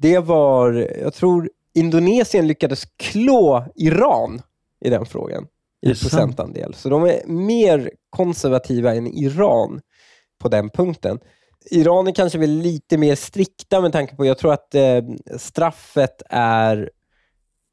[0.00, 4.42] det var, jag tror Indonesien lyckades klå Iran
[4.84, 5.46] i den frågan
[5.86, 6.74] i procentandel.
[6.74, 9.80] Så de är mer konservativa än Iran
[10.38, 11.18] på den punkten.
[11.70, 15.02] Iran är kanske väl lite mer strikta med tanke på, jag tror att eh,
[15.36, 16.90] straffet är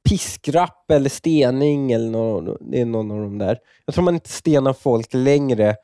[0.09, 3.57] piskrapp eller stening eller det är någon av de där.
[3.85, 5.75] Jag tror man inte stenar folk längre,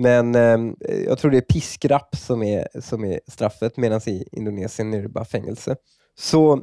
[0.00, 0.58] men eh,
[1.06, 5.08] jag tror det är piskrapp som är, som är straffet, medan i Indonesien är det
[5.08, 5.76] bara fängelse.
[6.18, 6.60] Så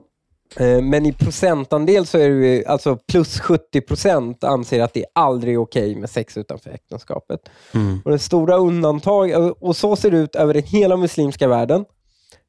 [0.55, 5.53] Eh, men i procentandel så är det alltså plus 70 procent anser att det aldrig
[5.53, 7.49] är okej okay med sex utanför äktenskapet.
[7.73, 8.01] Mm.
[8.05, 11.85] Och det stora undantag, och så ser det ut över hela muslimska världen,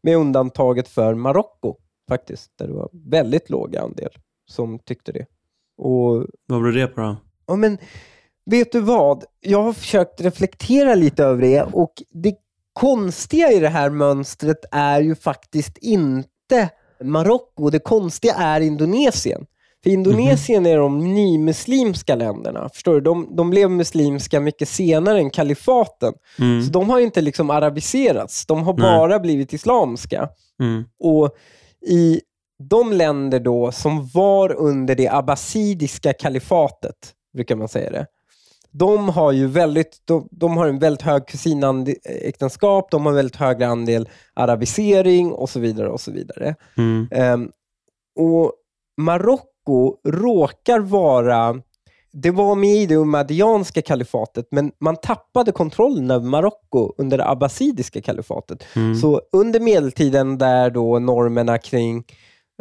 [0.02, 1.76] med undantaget för Marocko
[2.08, 4.10] faktiskt, där det var väldigt låg andel
[4.46, 5.26] som tyckte det.
[5.78, 7.16] Och, vad beror det på då?
[7.46, 7.78] Ja, men,
[8.50, 9.24] vet du vad?
[9.40, 12.34] Jag har försökt reflektera lite över det och det
[12.72, 16.70] konstiga i det här mönstret är ju faktiskt inte
[17.04, 17.70] Marocko.
[17.70, 19.46] Det konstiga är Indonesien.
[19.82, 20.72] För Indonesien mm.
[20.72, 22.68] är de nymuslimska länderna.
[22.68, 23.00] Förstår du?
[23.00, 26.14] De, de blev muslimska mycket senare än kalifaten.
[26.38, 26.62] Mm.
[26.62, 28.46] Så de har inte liksom arabiserats.
[28.46, 28.82] De har Nej.
[28.82, 30.28] bara blivit islamska.
[30.60, 30.84] Mm.
[30.98, 31.30] Och
[31.86, 32.20] i
[32.68, 36.94] de länder då som var under det abbasidiska kalifatet,
[37.34, 38.06] brukar man säga det,
[38.70, 43.36] de har ju väldigt, de, de har en väldigt hög kusinäktenskap, de har en väldigt
[43.36, 45.88] hög andel arabisering och så vidare.
[45.88, 46.54] och så vidare.
[46.76, 47.08] Mm.
[47.12, 47.50] Um,
[48.18, 48.52] och
[48.96, 51.60] Marocko råkar vara,
[52.12, 57.28] det var med i det umaddianska kalifatet, men man tappade kontrollen över Marocko under det
[57.28, 58.64] abbasidiska kalifatet.
[58.76, 58.94] Mm.
[58.94, 62.04] Så under medeltiden där då normerna kring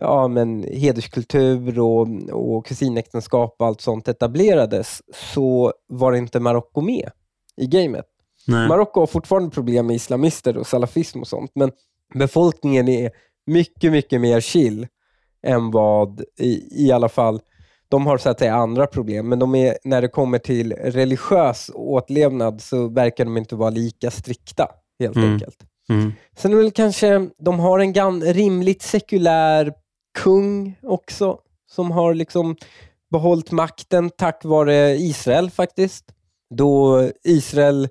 [0.02, 7.12] ja, men hederskultur och, och kusinäktenskap och allt sånt etablerades så var inte Marocko med
[7.58, 8.06] i gamet.
[8.48, 11.72] Marocko har fortfarande problem med islamister och salafism och sånt, men
[12.14, 13.12] befolkningen är
[13.46, 14.88] mycket, mycket mer chill
[15.44, 17.42] än vad, i, i alla fall,
[17.90, 21.72] de har så att säga andra problem, men de är, när det kommer till religiös
[21.74, 24.68] åtlevnad så verkar de inte vara lika strikta,
[25.00, 25.34] helt mm.
[25.34, 25.58] enkelt.
[25.90, 26.14] Mm.
[26.38, 29.74] Sen är det väl kanske, de har en rimligt sekulär
[30.18, 32.56] kung också, som har liksom
[33.12, 36.06] behållit makten tack vare Israel faktiskt.
[36.56, 37.90] Då Israel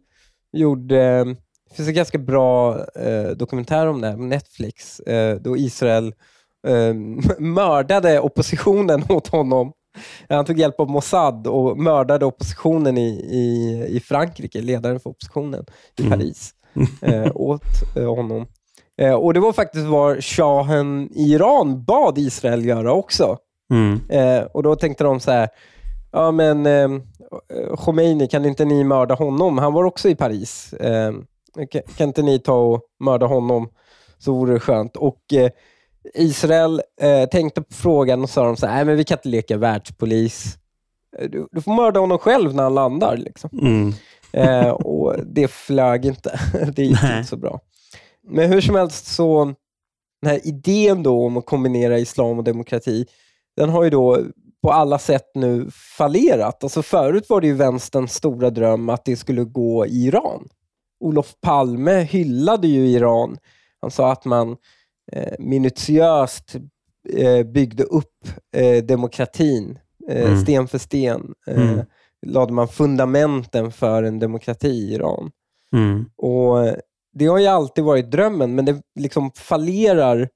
[0.53, 1.25] gjorde,
[1.71, 6.15] det finns en ganska bra eh, dokumentär om det här på Netflix, eh, då Israel
[6.67, 6.95] eh,
[7.39, 9.73] mördade oppositionen åt honom.
[10.29, 15.65] Han tog hjälp av Mossad och mördade oppositionen i, i, i Frankrike, ledaren för oppositionen
[15.99, 16.19] i mm.
[16.19, 16.55] Paris,
[17.03, 17.33] mm.
[17.35, 18.47] åt eh, honom.
[18.99, 23.39] Eh, och Det var faktiskt vad shahen i Iran bad Israel göra också.
[23.71, 24.01] Mm.
[24.09, 25.49] Eh, och Då tänkte de så här,
[26.13, 26.89] ja men eh,
[27.77, 29.59] Khomeini, kan inte ni mörda honom?
[29.59, 30.73] Han var också i Paris.
[30.73, 31.13] Eh,
[31.71, 33.69] kan, kan, inte ni ta och mörda honom?
[34.19, 34.97] Så vore det skönt.
[34.97, 35.51] Och eh,
[36.15, 39.29] Israel eh, tänkte på frågan och sa de så här, nej men vi kan inte
[39.29, 40.59] leka världspolis.
[41.19, 43.17] Eh, du, du får mörda honom själv när han landar.
[43.17, 43.51] Liksom.
[43.63, 43.93] Mm.
[44.75, 46.41] och Det flög inte.
[46.77, 47.61] det gick inte så bra.
[48.27, 49.45] Men hur som helst så,
[50.23, 53.07] den här idén då om att kombinera islam och demokrati,
[53.57, 54.19] den har ju då
[54.63, 56.63] på alla sätt nu fallerat.
[56.63, 60.49] Alltså förut var det ju vänsterns stora dröm att det skulle gå i Iran.
[61.01, 63.39] Olof Palme hyllade ju Iran.
[63.81, 64.57] Han sa att man
[65.13, 66.57] eh, minutiöst
[67.09, 70.43] eh, byggde upp eh, demokratin, eh, mm.
[70.43, 71.35] sten för sten.
[71.47, 71.87] Eh, mm.
[72.27, 75.31] lade man fundamenten för en demokrati i Iran.
[75.73, 76.05] Mm.
[76.17, 76.59] Och
[77.19, 80.29] det har ju alltid varit drömmen, men det liksom fallerar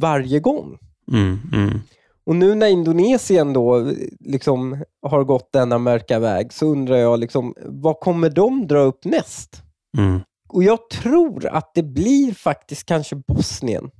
[0.00, 0.78] varje gång.
[1.12, 1.80] Mm, mm.
[2.26, 7.54] Och nu när Indonesien då liksom har gått denna mörka väg så undrar jag, liksom,
[7.64, 9.62] vad kommer de dra upp näst?
[9.98, 10.20] Mm.
[10.48, 13.90] Och Jag tror att det blir faktiskt kanske Bosnien.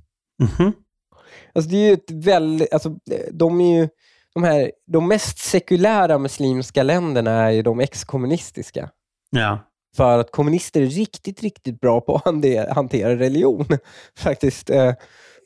[0.41, 0.73] -hmm.
[1.53, 2.95] Alltså det är ju ett väldigt, alltså
[3.31, 3.89] de är ju,
[4.33, 8.89] de, här, de mest sekulära muslimska länderna är ju de exkommunistiska.
[9.29, 9.59] Ja.
[9.95, 13.65] För att kommunister är riktigt, riktigt bra på att hantera religion.
[14.17, 14.69] faktiskt.
[14.69, 14.93] Eh,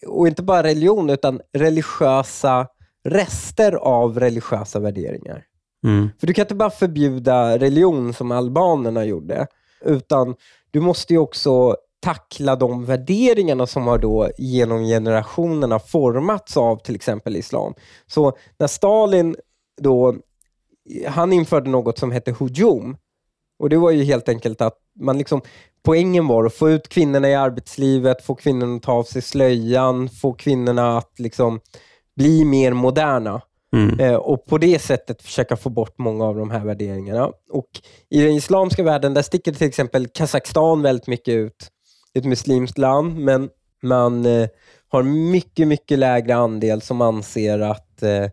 [0.08, 2.68] och inte bara religion, utan religiösa
[3.04, 5.46] rester av religiösa värderingar.
[5.86, 6.10] Mm.
[6.20, 9.48] För du kan inte bara förbjuda religion som albanerna gjorde,
[9.86, 10.36] utan
[10.72, 16.96] du måste ju också tackla de värderingarna som har då genom generationerna formats av till
[16.96, 17.74] exempel islam.
[18.08, 19.36] Så när Stalin
[19.82, 20.16] då,
[21.08, 22.98] han införde något som hette hujum,
[23.64, 25.42] och det var ju helt enkelt att man liksom,
[25.86, 30.10] poängen var att få ut kvinnorna i arbetslivet, få kvinnorna att ta av sig slöjan,
[30.10, 31.60] få kvinnorna att liksom
[32.16, 33.42] bli mer moderna.
[33.76, 34.00] Mm.
[34.00, 37.32] Eh, och på det sättet försöka få bort många av de här värderingarna.
[37.52, 37.70] Och
[38.10, 41.68] I den islamska världen där sticker till exempel Kazakstan väldigt mycket ut.
[42.14, 43.50] Det är ett muslimskt land, men
[43.84, 44.48] man eh,
[44.88, 48.26] har mycket, mycket lägre andel som anser att eh,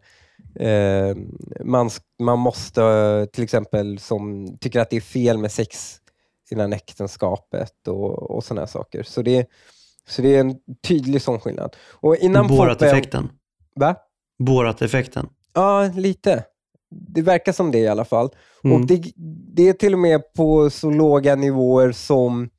[0.55, 1.17] eh,
[1.65, 1.91] man,
[2.23, 5.97] man måste, till exempel, som tycker att det är fel med sex
[6.51, 9.03] innan äktenskapet och, och sådana saker.
[9.03, 9.47] Så det,
[10.09, 11.77] så det är en tydlig sån skillnad.
[11.91, 13.31] Och innan Borat-effekten.
[13.75, 13.97] Va?
[14.39, 15.29] Borat-effekten.
[15.55, 16.45] Ja, lite.
[16.91, 18.31] Det verkar som det i alla fall.
[18.65, 18.77] Mm.
[18.77, 19.03] Och det,
[19.55, 22.51] det är till och med på så låga nivåer som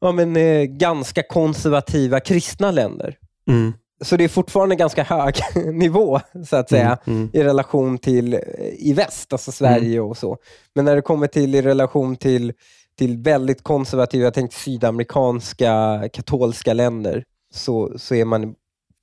[0.00, 3.18] ja, men, eh, ganska konservativa kristna länder.
[3.50, 3.72] Mm.
[4.04, 5.34] Så det är fortfarande ganska hög
[5.74, 7.18] nivå, så att säga, Mm.
[7.18, 7.30] Mm.
[7.32, 8.40] i relation till eh,
[8.78, 10.38] i väst, alltså Sverige och så.
[10.74, 12.52] Men när det kommer till i relation till,
[12.98, 18.54] till väldigt konservativa, jag tänkte sydamerikanska katolska länder, så, så är man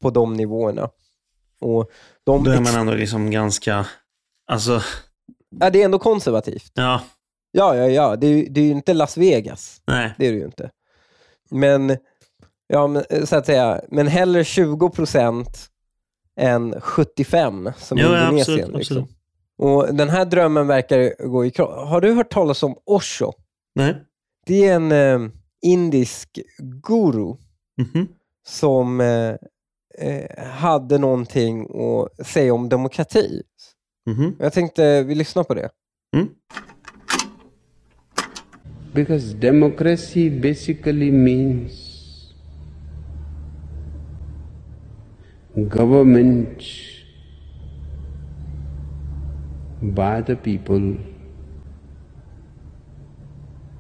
[0.02, 0.90] på de nivåerna.
[1.62, 1.90] Och
[2.24, 3.86] de Då är man ändå liksom ganska...
[4.48, 4.82] Alltså,
[5.60, 6.72] ja, det är ändå konservativt.
[6.74, 7.02] ja,
[7.52, 8.16] Ja, ja, ja.
[8.16, 9.82] Det är, det är ju inte Las Vegas.
[9.88, 10.14] nej.
[10.18, 10.70] Det är det ju inte.
[11.50, 11.98] Men,
[12.74, 15.70] ja, men, eh, så att säga, men hellre 20 procent
[16.40, 18.60] än 75 som Jo, ja, Indonesien.
[18.60, 18.98] absolut, liksom.
[18.98, 19.18] absolut.
[19.58, 21.88] Och Den här drömmen verkar gå i kropp.
[21.88, 23.32] Har du hört talas om Osho?
[23.76, 23.96] Nej.
[24.46, 25.30] Det är en eh,
[25.62, 26.40] indisk
[26.88, 27.36] guru
[27.78, 28.08] Mhm.
[28.48, 29.36] som eh,
[30.00, 33.42] eh, hade någonting att säga om demokrati.
[34.10, 34.36] Mhm.
[34.40, 35.70] Jag tänkte vi lyssnar på det.
[36.16, 36.28] Mm.
[38.94, 41.83] Because democracy basically means
[45.56, 46.64] government
[49.82, 50.98] by the people,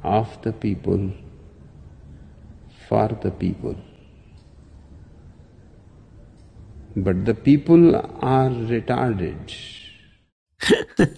[0.04, 1.12] of the people,
[2.88, 3.76] for the people.
[6.96, 9.52] But the people are retarded.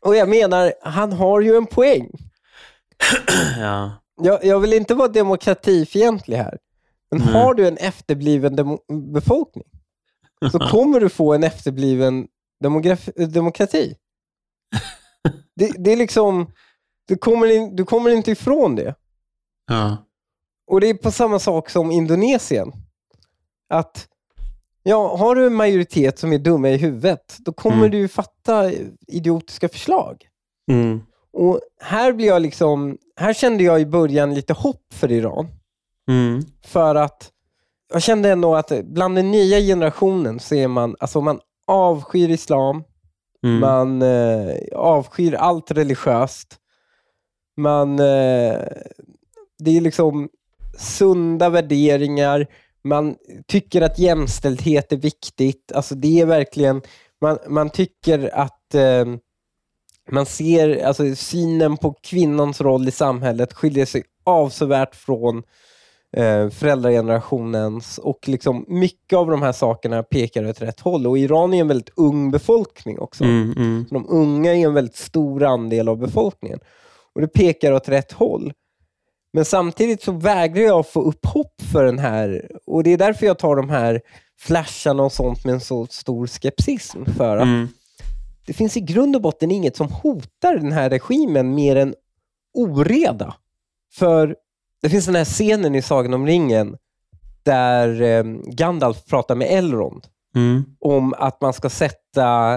[0.00, 2.10] Och jag menar, han har ju en poäng.
[3.58, 3.92] Ja.
[4.16, 6.58] Jag, jag vill inte vara demokratifientlig här,
[7.18, 7.42] men Nej.
[7.42, 8.78] har du en efterbliven
[9.12, 9.64] befolkning
[10.52, 12.26] så kommer du få en efterbliven
[13.28, 13.94] demokrati.
[15.56, 16.52] Det, det är liksom,
[17.08, 18.94] du kommer, in, du kommer inte ifrån det.
[19.66, 19.96] Ja.
[20.66, 22.72] Och det är på samma sak som Indonesien.
[23.68, 24.08] Att
[24.82, 27.90] ja, har du en majoritet som är dumma i huvudet, då kommer Mm.
[27.90, 28.72] du fatta
[29.06, 30.28] idiotiska förslag.
[30.70, 31.00] Mm.
[31.32, 35.48] Och här blir jag liksom, här kände jag i början lite hopp för Iran.
[36.08, 36.42] Mm.
[36.66, 37.30] För att
[37.92, 42.84] jag kände ändå att bland den nya generationen så är man, alltså man avskyr islam,
[43.44, 43.60] Mm.
[43.60, 46.56] man eh, avskyr allt religiöst.
[47.56, 48.58] Man, eh,
[49.58, 50.28] det är liksom
[50.78, 52.46] sunda värderingar,
[52.84, 55.72] man tycker att jämställdhet är viktigt.
[55.74, 56.82] Alltså det är verkligen,
[57.20, 59.04] man, man tycker att eh,
[60.10, 65.42] man ser, alltså synen på kvinnans roll i samhället skiljer sig avsevärt från
[66.16, 71.06] eh, föräldragenerationens och liksom mycket av de här sakerna pekar åt rätt håll.
[71.06, 73.24] Och Iran är en väldigt ung befolkning också.
[73.24, 73.52] Mm.
[73.56, 73.86] Mm.
[73.90, 76.60] De unga är en väldigt stor andel av befolkningen.
[77.14, 78.52] Och det pekar åt rätt håll.
[79.32, 83.26] Men samtidigt så vägrar jag få upp hopp för den här, och det är därför
[83.26, 84.00] jag tar de här
[84.40, 87.04] flasharna och sånt med en så stor skepsism.
[87.16, 87.68] För att Mm.
[88.46, 91.94] det finns i grund och botten inget som hotar den här regimen mer än
[92.54, 93.34] oreda.
[93.94, 94.36] För
[94.84, 96.76] det finns den här scenen i Sagan om ringen
[97.42, 100.64] där eh, Gandalf pratar med Elrond Mm.
[100.80, 102.54] om att man ska sätta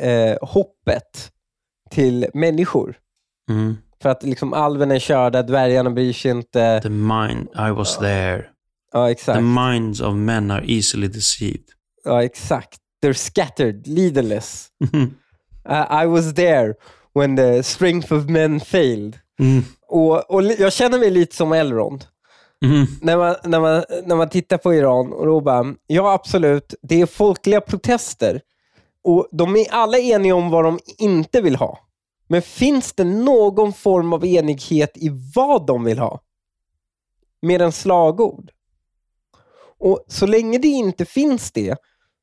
[0.00, 1.30] eh, hoppet
[1.90, 2.96] till människor.
[3.50, 3.76] Mm.
[4.02, 6.80] För att liksom alven är körda, dvärgarna bryr sig inte.
[6.82, 8.44] The mind, I was there.
[8.92, 9.38] Ja, exakt.
[9.38, 11.64] The minds of men are easily deceived.
[12.04, 12.78] Ja, exakt.
[13.04, 14.68] They're scattered, leaderless.
[15.68, 16.74] I, I was there
[17.14, 19.18] when the strength of men failed.
[19.40, 19.64] Mm.
[19.88, 22.04] Och, och jag känner mig lite som Elrond.
[22.64, 22.86] Mm.
[23.02, 27.00] När man, när, man, när man tittar på Iran och då bara, ja absolut, det
[27.00, 28.40] är folkliga protester.
[29.04, 31.78] Och de är alla eniga om vad de inte vill ha.
[32.28, 36.20] Men finns det någon form av enighet i vad de vill ha?
[37.42, 38.50] Mer än slagord.
[39.78, 41.76] Och så länge det inte finns det,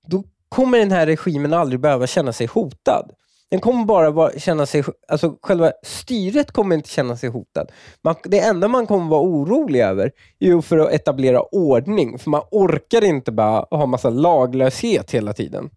[0.07, 3.11] då kommer den här regimen aldrig behöva känna sig hotad.
[3.54, 7.72] Den kommer bara vara, känna sig, alltså själva styret kommer inte känna sig hotad.
[8.01, 12.30] Man, det enda man kommer vara orolig över är ju för att etablera ordning, för
[12.30, 15.70] man orkar inte bara ha massa laglöshet hela tiden.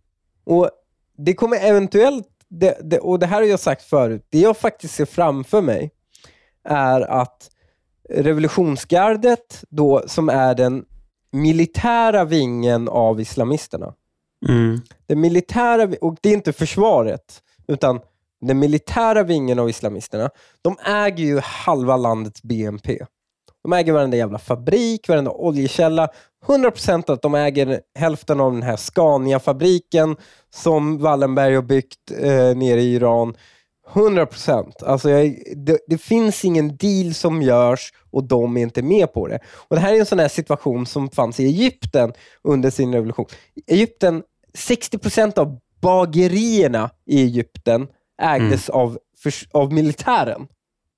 [0.44, 0.70] Och
[1.16, 4.94] Det kommer eventuellt, det, det, och det här har jag sagt förut, det jag faktiskt
[4.94, 5.90] ser framför mig
[6.68, 7.50] är att
[8.10, 10.84] revolutionsgardet, då, som är den
[11.32, 13.94] militära vingen av islamisterna,
[14.48, 14.80] Mm.
[15.06, 18.00] det militära, och det är inte försvaret, utan
[18.40, 20.30] den militära vingen av islamisterna,
[20.62, 22.98] de äger ju halva landets BNP.
[23.62, 26.08] De äger varenda jävla fabrik, varenda oljekälla.
[26.46, 30.16] 100% att de äger hälften av den här Scania-fabriken
[30.54, 33.36] som Wallenberg har byggt eh, nere i Iran.
[33.92, 34.84] 100%.
[34.84, 39.28] Alltså jag, det, det finns ingen deal som görs och de är inte med på
[39.28, 39.38] det.
[39.68, 42.12] Och Det här är en sån här situation som fanns i Egypten
[42.42, 43.26] under sin revolution.
[43.66, 44.22] Egypten,
[44.56, 47.88] 60% av bagerierna i Egypten
[48.22, 50.46] ägdes av, förs- av militären.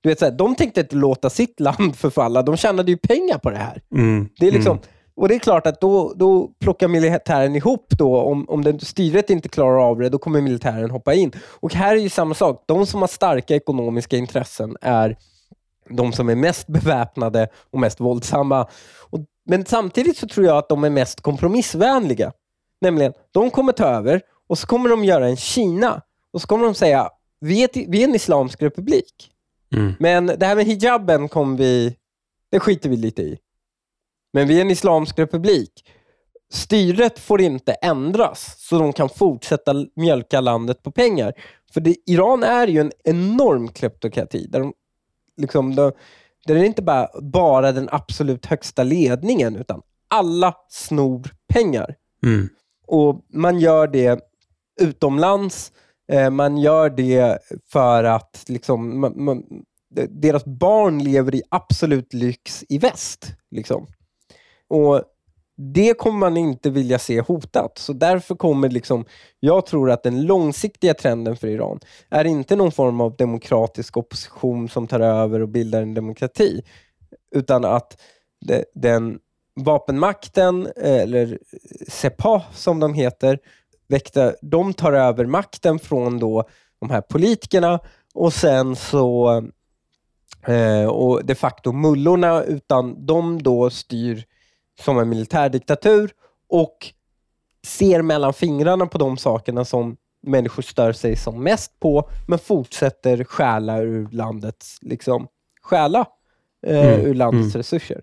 [0.00, 2.42] Du vet, så här, de tänkte inte låta sitt land förfalla.
[2.42, 3.82] De tjänade ju pengar på det här.
[3.94, 4.28] Mm.
[4.38, 4.78] Det är liksom,
[5.16, 8.16] Och det är klart att då, då plockar militären ihop då.
[8.16, 11.32] Om, om den, styret inte klarar av det, då kommer militären hoppa in.
[11.60, 12.64] Och här är ju samma sak.
[12.66, 15.16] De som har starka ekonomiska intressen är
[15.90, 18.66] de som är mest beväpnade och mest våldsamma.
[19.10, 22.32] Och, men samtidigt så tror jag att de är mest kompromissvänliga.
[22.80, 26.02] Nämligen, de kommer ta över och så kommer de göra en Kina.
[26.30, 29.30] Och så kommer de säga, vi är, vi är en islamsk republik.
[29.74, 29.94] Mm.
[29.98, 31.96] Men det här med hijaben kommer vi,
[32.50, 33.38] det skiter vi lite i.
[34.32, 35.84] Men vi är en islamsk republik.
[36.50, 41.32] Styret får inte ändras så de kan fortsätta mjölka landet på pengar.
[41.72, 44.46] För det, Iran är ju en enorm kleptokrati.
[44.46, 44.72] Där, de,
[45.36, 45.92] liksom, de,
[46.46, 51.94] där det är inte bara, bara den absolut högsta ledningen, utan alla snor pengar.
[52.22, 52.48] Mm.
[52.86, 54.27] Och Man gör det
[54.80, 55.72] utomlands.
[56.12, 57.38] Eh, man gör det
[57.72, 59.42] för att liksom, man, man,
[60.08, 63.26] deras barn lever i absolut lyx i väst.
[63.50, 63.86] Liksom.
[64.68, 65.02] Och
[65.56, 67.78] Det kommer man inte vilja se hotat.
[67.78, 69.04] Så därför kommer liksom,
[69.40, 74.68] jag tror att den långsiktiga trenden för Iran är inte någon form av demokratisk opposition
[74.68, 76.62] som tar över och bildar en demokrati.
[77.34, 78.00] Utan att
[78.74, 79.18] den
[79.60, 81.38] vapenmakten, eh, eller
[81.88, 83.38] Sepah som de heter,
[83.88, 86.48] väckte, de tar över makten från då
[86.80, 87.80] de här politikerna
[88.14, 89.42] och sen så
[90.46, 94.24] eh, och de facto mullorna, utan de då styr
[94.80, 96.10] som en militärdiktatur
[96.48, 96.92] och
[97.66, 103.24] ser mellan fingrarna på de sakerna som människor stör sig som mest på, men fortsätter
[103.24, 105.28] stjäla ur landets, liksom,
[105.62, 106.06] stjäla
[106.66, 107.58] eh, Mm, ur landets mm.
[107.58, 108.00] resurser.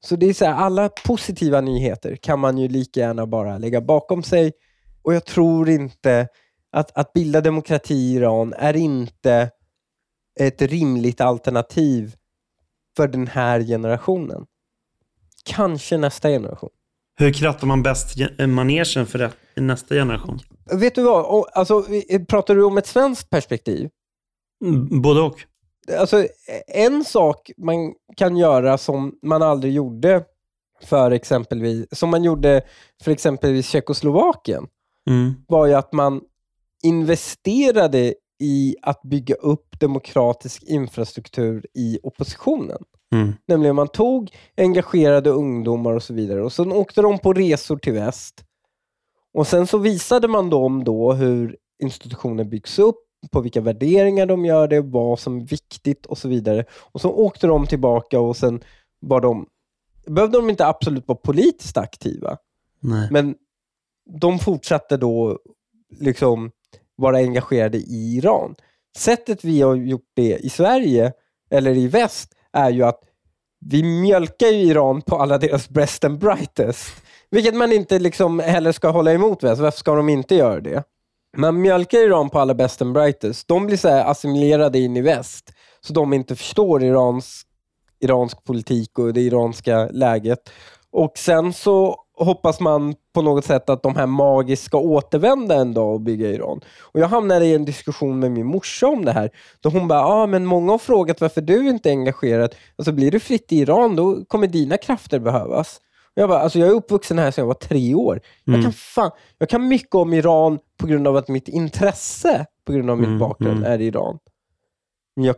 [0.00, 3.80] Så det är så här, alla positiva nyheter kan man ju lika gärna bara lägga
[3.80, 4.52] bakom sig.
[5.04, 6.28] Och jag tror inte
[6.72, 9.50] att, att bilda demokrati i Iran är inte
[10.40, 12.14] ett rimligt alternativ
[12.96, 14.46] för den här generationen.
[15.44, 16.70] Kanske nästa generation.
[17.16, 20.38] Hur krattar man bäst ge- manegen för nästa generation?
[20.72, 21.46] Vet du vad?
[21.52, 23.88] Alltså, vi- pratar du om ett svenskt perspektiv?
[24.64, 25.34] Mm, Både och.
[25.98, 26.26] Alltså,
[26.66, 30.24] en sak man kan göra som man aldrig gjorde
[30.84, 32.62] för exempelvis, som man gjorde
[33.02, 34.66] för exempelvis Tjeckoslovakien,
[35.10, 35.34] Mm.
[35.48, 36.20] var ju att man
[36.82, 42.78] investerade i att bygga upp demokratisk infrastruktur i oppositionen.
[43.12, 43.32] Mm.
[43.46, 47.92] Nämligen man tog engagerade ungdomar och så vidare och sen åkte de på resor till
[47.92, 48.44] väst.
[49.34, 52.96] Och Sen så visade man dem då hur institutioner byggs upp,
[53.32, 56.64] på vilka värderingar de gör det, vad som är viktigt och så vidare.
[56.92, 58.60] Och så åkte de tillbaka och sen
[59.00, 59.46] var de,
[60.06, 62.36] behövde de inte absolut vara politiskt aktiva,
[62.80, 63.08] Nej.
[63.10, 63.34] men
[64.20, 65.38] de fortsatte då
[66.00, 66.50] liksom
[66.96, 68.54] vara engagerade i Iran.
[68.98, 71.12] Sättet vi har gjort det i Sverige,
[71.50, 73.00] eller i väst, är ju att
[73.66, 77.02] vi mjölkar ju Iran på alla deras ”best and brightest.
[77.30, 79.60] Vilket man inte liksom heller ska hålla emot väst.
[79.60, 80.82] Varför ska de inte göra det?
[81.36, 83.48] Man mjölkar Iran på alla best and brightest.
[83.48, 87.42] De blir så här assimilerade in i väst, så de inte förstår Irans,
[88.00, 90.50] iransk politik och det iranska läget.
[90.90, 95.74] Och sen så hoppas man på något sätt att de här magiska ska återvända en
[95.74, 96.60] dag och bygga Iran.
[96.80, 99.30] Och Jag hamnade i en diskussion med min morsa om det här.
[99.60, 102.54] Då hon bara, ah, men många har frågat varför du inte är engagerad.
[102.76, 105.80] Alltså blir du fritt i Iran, då kommer dina krafter behövas.
[106.14, 108.20] Jag, bara, alltså jag är uppvuxen här sedan jag var tre år.
[108.44, 108.64] Jag, Mm.
[108.64, 112.90] kan fan, jag kan mycket om Iran på grund av att mitt intresse på grund
[112.90, 113.72] av min Mm, bakgrund mm.
[113.72, 114.18] är Iran.
[115.16, 115.36] Men jag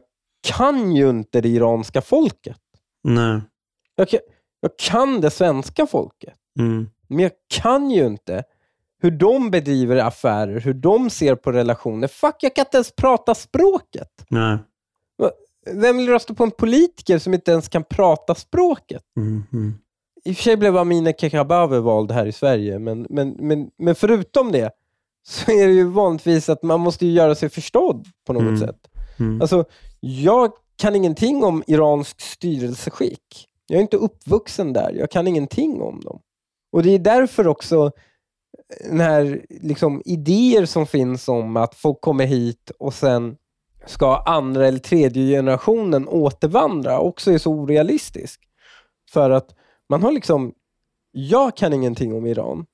[0.57, 2.57] kan ju inte det iranska folket.
[3.05, 3.41] Nej.
[3.97, 4.21] Jag kan,
[4.61, 6.35] jag kan det svenska folket.
[6.59, 6.89] Mm.
[7.09, 8.45] Men jag kan ju inte
[9.03, 12.09] hur de bedriver affärer, hur de ser på relationer.
[12.09, 14.09] Fuck, jag kan inte ens prata språket.
[14.29, 14.59] Nej.
[15.71, 19.03] Vem vill rösta på en politiker som inte ens kan prata språket?
[19.17, 19.75] Mm, mm.
[20.25, 23.95] I och för sig blev Amineh Kakabaveh vald här i Sverige, men, men, men, men
[23.95, 24.71] förutom det
[25.29, 28.59] så är det ju vanligtvis att man måste ju göra sig förstådd på något Mm.
[28.59, 28.79] sätt.
[29.19, 29.41] Mm.
[29.41, 29.65] Alltså,
[30.01, 33.47] jag kan ingenting om iransk styrelseskick.
[33.67, 34.93] Jag är inte uppvuxen där.
[34.93, 36.21] Jag kan ingenting om dem.
[36.73, 42.01] Och Det är därför också eh, när här liksom, idéer som finns om att folk
[42.01, 43.37] kommer hit och sen
[43.87, 48.41] ska andra eller tredje generationen återvandra också är så orealistisk.
[49.11, 49.55] För att
[49.89, 50.53] man har liksom,
[51.13, 52.67] jag kan ingenting om Iran.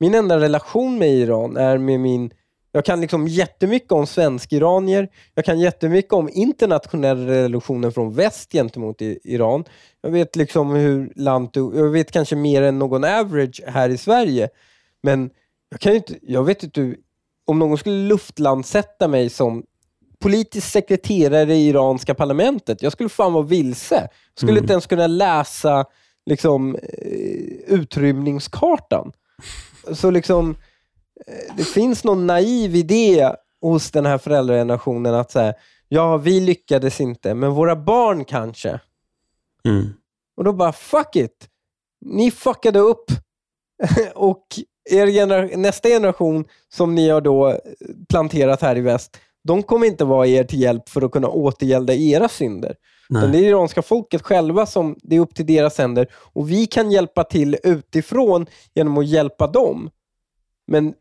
[0.00, 2.30] Min enda relation med Iran är med min,
[2.76, 8.96] jag kan liksom jättemycket om svensk-iranier, jag kan jättemycket om internationella relationer från väst gentemot
[9.24, 9.64] Iran.
[10.02, 14.48] Jag vet liksom hur landet, jag vet kanske mer än någon average här i Sverige.
[15.02, 15.30] Men
[15.70, 16.94] jag kan inte, jag vet inte,
[17.46, 19.62] om någon skulle luftlandsätta mig som
[20.20, 23.94] politisk sekreterare i iranska parlamentet, jag skulle fan vara vilse.
[23.94, 24.64] Jag skulle Mm.
[24.64, 25.84] inte ens kunna läsa
[26.26, 29.12] liksom, eh, utrymningskartan.
[29.92, 30.56] Så liksom,
[31.56, 35.54] det finns någon naiv idé hos den här föräldragenerationen att säga,
[35.88, 38.80] ja, vi lyckades inte, men våra barn kanske.
[39.64, 39.86] Mm.
[40.36, 41.48] Och då bara, fuck it!
[42.00, 43.04] Ni fuckade upp.
[44.14, 44.46] och
[44.90, 46.44] er genera- nästa generation
[46.74, 47.60] som ni har då
[48.08, 51.94] planterat här i väst, de kommer inte vara er till hjälp för att kunna återgälda
[51.94, 52.76] era synder.
[53.08, 53.22] Nej.
[53.22, 56.08] det är det iranska folket själva som, det är upp till deras händer.
[56.14, 59.90] Och vi kan hjälpa till utifrån genom att hjälpa dem.
[60.66, 60.94] Men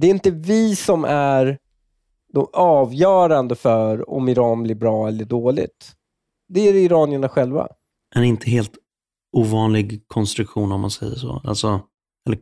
[0.00, 1.58] det är inte vi som är
[2.32, 5.92] de avgörande för om Iran blir bra eller dåligt.
[6.48, 7.68] Det är det iranierna själva.
[8.14, 8.72] En inte helt
[9.32, 11.42] ovanlig konstruktion om man säger så.
[11.44, 11.80] Alltså,
[12.26, 12.38] eller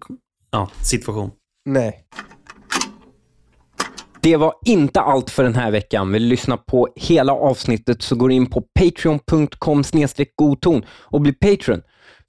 [0.51, 1.31] ja, situation.
[1.65, 2.07] Nej.
[4.21, 6.13] Det var inte allt för den här veckan.
[6.13, 9.83] Vill du lyssna på hela avsnittet så går in på patreon.com
[10.37, 11.83] godton och bli Patreon.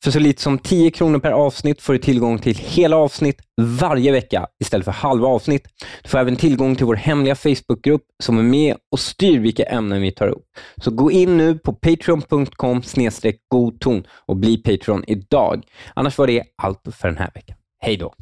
[0.03, 4.11] För så lite som 10 kronor per avsnitt får du tillgång till hela avsnitt varje
[4.11, 5.67] vecka istället för halva avsnitt.
[6.03, 10.01] Du får även tillgång till vår hemliga Facebookgrupp som är med och styr vilka ämnen
[10.01, 10.45] vi tar upp.
[10.83, 12.81] Så gå in nu på patreon.com
[13.47, 15.63] godton och bli Patreon idag.
[15.93, 17.57] Annars var det allt för den här veckan.
[17.79, 18.13] Hej då!